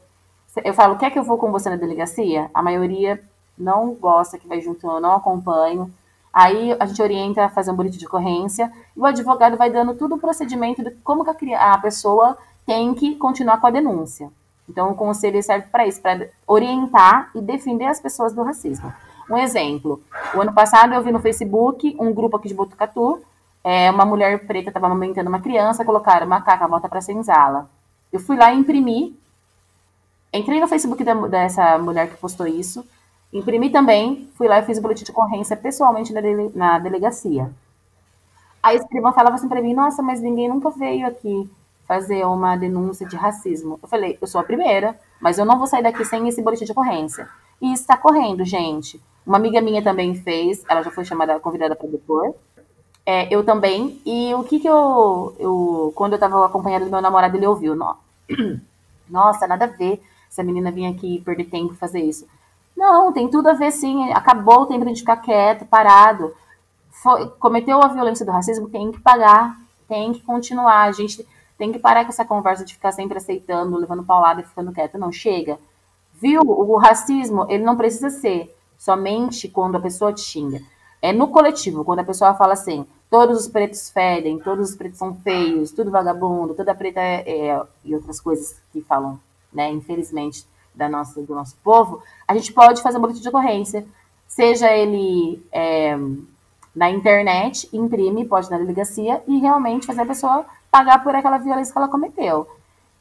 [0.64, 2.50] eu falo, quer que eu vou com você na delegacia?
[2.52, 3.22] A maioria
[3.56, 5.92] não gosta que vai junto, eu não acompanho.
[6.32, 9.94] Aí a gente orienta a fazer um boletim de ocorrência e o advogado vai dando
[9.94, 14.30] todo o procedimento de como a pessoa tem que continuar com a denúncia.
[14.68, 18.92] Então o conselho serve para isso, para orientar e defender as pessoas do racismo.
[19.30, 20.02] Um exemplo,
[20.34, 23.22] o ano passado eu vi no Facebook um grupo aqui de Botucatu
[23.64, 27.70] é, uma mulher preta estava amamentando uma criança, colocaram macaca, volta para senzala.
[28.12, 29.16] Eu fui lá e imprimi,
[30.32, 32.84] entrei no Facebook da, dessa mulher que postou isso,
[33.32, 37.50] Imprimi também, fui lá e fiz o boletim de ocorrência pessoalmente na, dele, na delegacia.
[38.62, 41.50] A escrivã falava assim para mim: Nossa, mas ninguém nunca veio aqui
[41.88, 43.78] fazer uma denúncia de racismo.
[43.82, 46.66] Eu falei: Eu sou a primeira, mas eu não vou sair daqui sem esse boletim
[46.66, 47.26] de ocorrência.
[47.60, 49.02] E está correndo, gente.
[49.26, 52.34] Uma amiga minha também fez, ela já foi chamada, convidada para depor.
[53.06, 53.98] É, eu também.
[54.04, 57.74] E o que que eu, eu quando eu estava acompanhada do meu namorado, ele ouviu:
[59.08, 60.02] Nossa, nada a ver
[60.32, 62.26] essa menina vir aqui perder tempo fazer isso.
[62.74, 64.10] Não, tem tudo a ver sim.
[64.12, 66.34] Acabou o tempo de ficar quieto, parado
[66.92, 69.56] foi, cometeu a violência do racismo, tem que pagar,
[69.88, 70.84] tem que continuar.
[70.84, 71.26] A gente
[71.56, 74.98] tem que parar com essa conversa de ficar sempre aceitando, levando paulada e ficando quieto.
[74.98, 75.58] Não, chega.
[76.12, 76.40] Viu?
[76.42, 80.60] O racismo, ele não precisa ser somente quando a pessoa te xinga.
[81.00, 84.98] É no coletivo, quando a pessoa fala assim, todos os pretos fedem, todos os pretos
[84.98, 89.18] são feios, tudo vagabundo, toda preta é, é e outras coisas que falam,
[89.52, 93.86] né, infelizmente, da nossa, do nosso povo, a gente pode fazer um boletim de ocorrência,
[94.26, 95.96] seja ele é,
[96.74, 101.72] na internet, imprime, pode na delegacia e realmente fazer a pessoa pagar por aquela violência
[101.72, 102.48] que ela cometeu.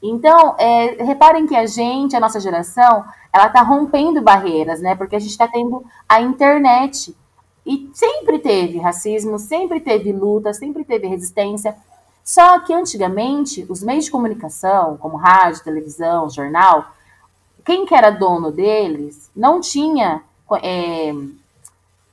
[0.04, 4.96] Então, é, reparem que a gente, a nossa geração, ela está rompendo barreiras, né?
[4.96, 7.16] Porque a gente está tendo a internet.
[7.64, 11.76] E sempre teve racismo, sempre teve luta, sempre teve resistência.
[12.24, 16.94] Só que antigamente, os meios de comunicação, como rádio, televisão, jornal,
[17.66, 20.24] quem que era dono deles não tinha
[20.62, 21.14] é,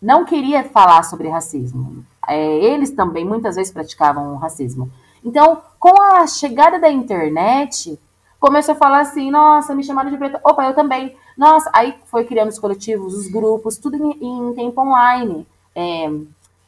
[0.00, 2.04] não queria falar sobre racismo.
[2.26, 4.90] É, eles também muitas vezes praticavam o racismo.
[5.24, 7.98] Então, com a chegada da internet,
[8.38, 10.40] começou a falar assim: nossa, me chamaram de preta.
[10.44, 11.16] Opa, eu também.
[11.36, 16.10] Nossa, aí foi criando os coletivos, os grupos, tudo em, em tempo online, é,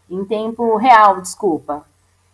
[0.09, 1.85] em tempo real, desculpa.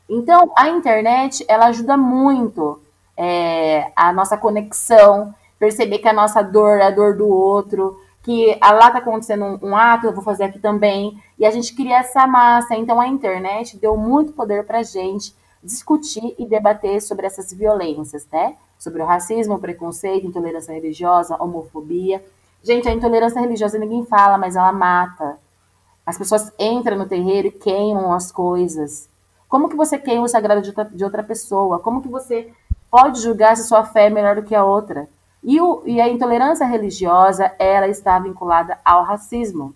[0.09, 2.81] Então, a internet, ela ajuda muito
[3.17, 8.59] é, a nossa conexão, perceber que a nossa dor é a dor do outro, que
[8.61, 11.17] ah, lá está acontecendo um, um, ato, eu vou fazer aqui também.
[11.39, 12.75] E a gente cria essa massa.
[12.75, 15.33] Então a internet deu muito poder para a gente
[15.63, 18.57] discutir e debater sobre essas violências, né?
[18.79, 22.23] Sobre o racismo, o preconceito, intolerância religiosa, homofobia.
[22.65, 25.39] Gente, a intolerância religiosa ninguém fala, mas ela mata.
[26.05, 29.09] As pessoas entram no terreiro e queimam as coisas.
[29.49, 31.79] Como que você queima o sagrado de outra, de outra pessoa?
[31.79, 32.53] Como que você
[32.91, 35.09] pode julgar se sua fé é melhor do que a outra?
[35.43, 39.75] E, o, e a intolerância religiosa, ela está vinculada ao racismo.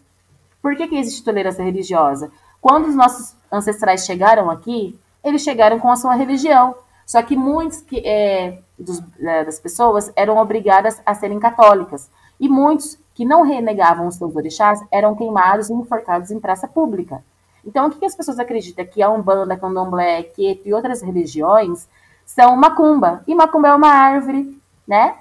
[0.60, 2.30] Por que, que existe intolerância religiosa?
[2.60, 6.74] Quando os nossos ancestrais chegaram aqui, eles chegaram com a sua religião.
[7.06, 12.10] Só que muitos que, é, dos, é, das pessoas eram obrigadas a serem católicas.
[12.38, 17.22] E muitos que não renegavam os seus orixás eram queimados e enforcados em praça pública.
[17.64, 18.84] Então, o que, as pessoas acreditam?
[18.84, 21.88] Que a Umbanda, Candomblé, Queto e outras religiões
[22.24, 23.22] são macumba.
[23.26, 25.18] E macumba é uma árvore, né?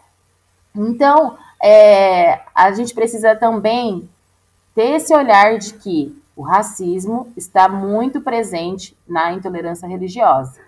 [0.76, 4.10] Então, é, a gente precisa também
[4.74, 10.60] ter esse olhar de que o racismo está muito presente na intolerância religiosa.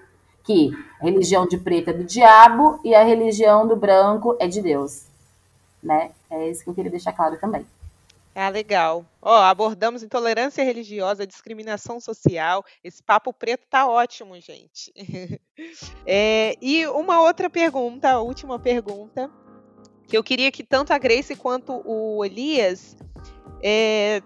[0.43, 4.61] Que a religião de preto é do diabo e a religião do branco é de
[4.61, 5.05] Deus.
[5.81, 6.11] Né?
[6.29, 7.65] É isso que eu queria deixar claro também.
[8.33, 9.05] Ah, legal.
[9.21, 12.63] Ó, abordamos intolerância religiosa, discriminação social.
[12.83, 14.93] Esse papo preto tá ótimo, gente.
[16.05, 19.29] é, e uma outra pergunta, a última pergunta,
[20.07, 22.95] que eu queria que tanto a Grace quanto o Elias
[23.61, 24.21] é,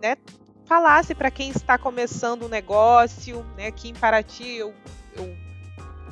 [0.00, 0.16] né,
[0.64, 4.74] falasse para quem está começando um negócio, né, aqui em Paraty eu,
[5.16, 5.24] eu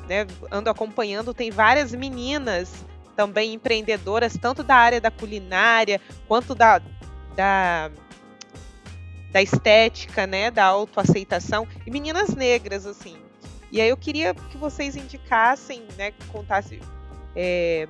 [0.07, 2.73] né, ando acompanhando, tem várias meninas
[3.15, 6.81] também empreendedoras, tanto da área da culinária quanto da,
[7.37, 7.91] da,
[9.31, 13.15] da estética, né, da autoaceitação, e meninas negras, assim.
[13.71, 16.79] E aí eu queria que vocês indicassem, né, contassem
[17.35, 17.87] é,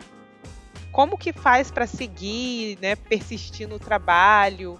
[0.91, 4.77] como que faz para seguir, né, persistir no trabalho?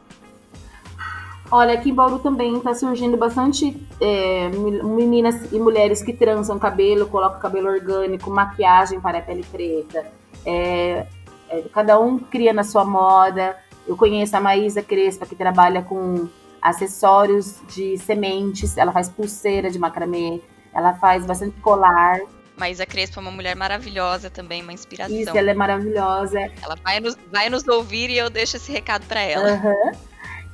[1.50, 7.08] Olha, aqui em Bauru também está surgindo bastante é, meninas e mulheres que trançam cabelo,
[7.08, 10.06] colocam cabelo orgânico, maquiagem para a pele preta.
[10.46, 11.08] É,
[11.50, 13.56] é, cada um cria na sua moda.
[13.88, 16.28] Eu conheço a Maísa Crespa, que trabalha com
[16.62, 20.42] acessórios de sementes, ela faz pulseira de macramê,
[20.74, 22.20] ela faz bastante colar.
[22.58, 25.16] Mas a Crespa é uma mulher maravilhosa também, uma inspiração.
[25.16, 26.40] Isso, ela é maravilhosa.
[26.62, 29.54] Ela vai nos, vai nos ouvir e eu deixo esse recado para ela.
[29.54, 29.92] Uhum.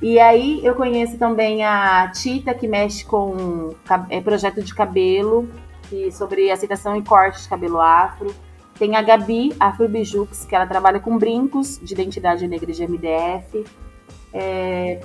[0.02, 3.74] E aí eu conheço também a Tita, que mexe com
[4.10, 5.48] é, projeto de cabelo,
[6.12, 8.34] sobre aceitação e corte de cabelo afro.
[8.78, 13.64] Tem a Gabi Afro Bijux, que ela trabalha com brincos de identidade negra de MDF.
[14.32, 15.00] É,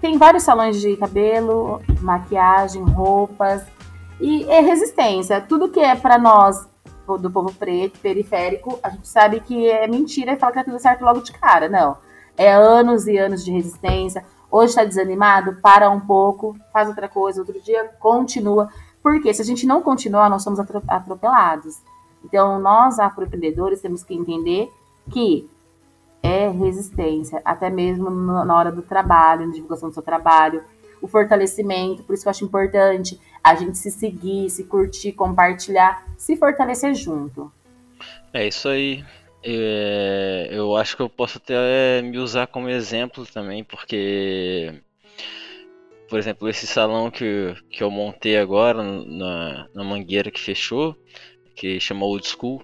[0.00, 3.64] tem vários salões de cabelo, maquiagem, roupas.
[4.20, 5.40] E é resistência.
[5.40, 6.68] Tudo que é para nós,
[7.20, 10.78] do povo preto, periférico, a gente sabe que é mentira e fala que tá tudo
[10.78, 11.68] certo logo de cara.
[11.68, 11.96] Não.
[12.36, 14.24] É anos e anos de resistência.
[14.50, 18.68] Hoje está desanimado, para um pouco, faz outra coisa, outro dia continua.
[19.02, 21.82] Porque se a gente não continuar, nós somos atropelados.
[22.24, 24.70] Então, nós afroempreendedores temos que entender
[25.10, 25.48] que
[26.22, 30.64] é resistência, até mesmo na hora do trabalho, na divulgação do seu trabalho,
[31.02, 36.02] o fortalecimento, por isso que eu acho importante a gente se seguir, se curtir, compartilhar,
[36.16, 37.52] se fortalecer junto.
[38.32, 39.04] É isso aí.
[39.42, 44.80] É, eu acho que eu posso até me usar como exemplo também, porque,
[46.08, 50.96] por exemplo, esse salão que, que eu montei agora na, na mangueira que fechou,
[51.54, 52.62] que chama Old School,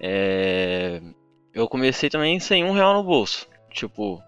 [0.00, 1.00] é,
[1.52, 3.46] eu comecei também sem um real no bolso.
[3.70, 4.22] Tipo,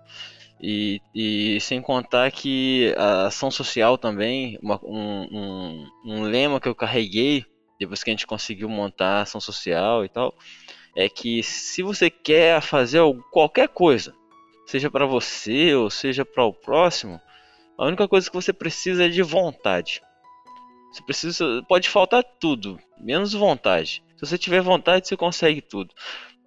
[0.60, 6.68] e, e sem contar que a ação social também, uma, um, um, um lema que
[6.68, 7.44] eu carreguei
[7.78, 10.34] depois que a gente conseguiu montar a ação social e tal,
[10.94, 13.00] é que se você quer fazer
[13.30, 14.14] qualquer coisa,
[14.66, 17.18] seja para você ou seja para o próximo,
[17.78, 20.02] a única coisa que você precisa é de vontade.
[20.90, 24.02] Você precisa, pode faltar tudo, menos vontade.
[24.16, 25.94] Se você tiver vontade, você consegue tudo.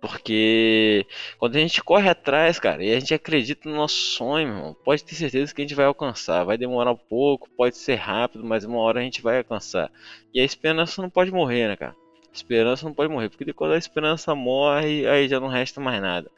[0.03, 4.75] Porque quando a gente corre atrás, cara, e a gente acredita no nosso sonho, irmão,
[4.83, 6.43] pode ter certeza que a gente vai alcançar.
[6.43, 9.89] Vai demorar um pouco, pode ser rápido, mas uma hora a gente vai alcançar.
[10.33, 11.95] E a esperança não pode morrer, né, cara?
[12.33, 16.29] Esperança não pode morrer, porque quando a esperança morre, aí já não resta mais nada.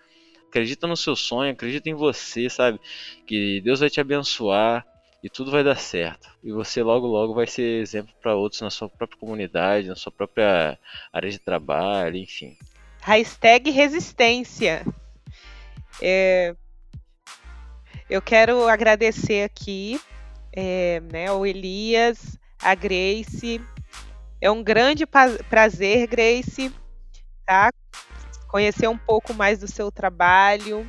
[0.48, 2.80] Acredita no seu sonho, acredita em você, sabe?
[3.26, 4.86] Que Deus vai te abençoar
[5.26, 6.30] e tudo vai dar certo.
[6.44, 10.12] E você logo logo vai ser exemplo para outros na sua própria comunidade, na sua
[10.12, 10.78] própria
[11.12, 12.56] área de trabalho, enfim.
[13.02, 14.86] Hashtag resistência.
[16.00, 16.56] É...
[18.08, 20.00] Eu quero agradecer aqui
[20.56, 23.60] é, né, ao Elias, a Grace,
[24.40, 25.08] é um grande
[25.50, 26.72] prazer, Grace,
[27.48, 27.72] tá?
[28.48, 30.88] Conhecer um pouco mais do seu trabalho.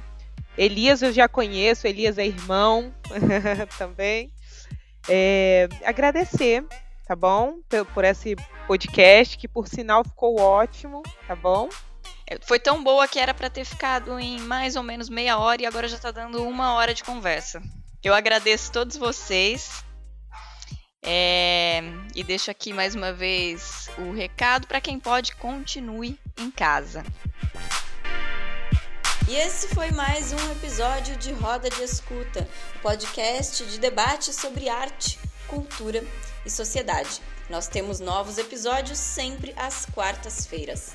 [0.57, 2.93] Elias eu já conheço, Elias é irmão
[3.79, 4.33] também.
[5.09, 6.65] É, agradecer,
[7.07, 7.59] tá bom?
[7.69, 8.35] Por, por esse
[8.67, 11.69] podcast, que por sinal ficou ótimo, tá bom?
[12.27, 15.63] É, foi tão boa que era para ter ficado em mais ou menos meia hora
[15.63, 17.63] e agora já está dando uma hora de conversa.
[18.03, 19.85] Eu agradeço todos vocês
[21.05, 21.83] é,
[22.17, 27.05] e deixo aqui mais uma vez o recado para quem pode, continue em casa.
[29.29, 32.49] E esse foi mais um episódio de Roda de Escuta,
[32.81, 35.19] podcast de debate sobre arte,
[35.49, 36.05] cultura
[36.45, 37.21] e sociedade.
[37.51, 40.93] Nós temos novos episódios sempre às quartas-feiras.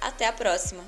[0.00, 0.82] Até a próxima!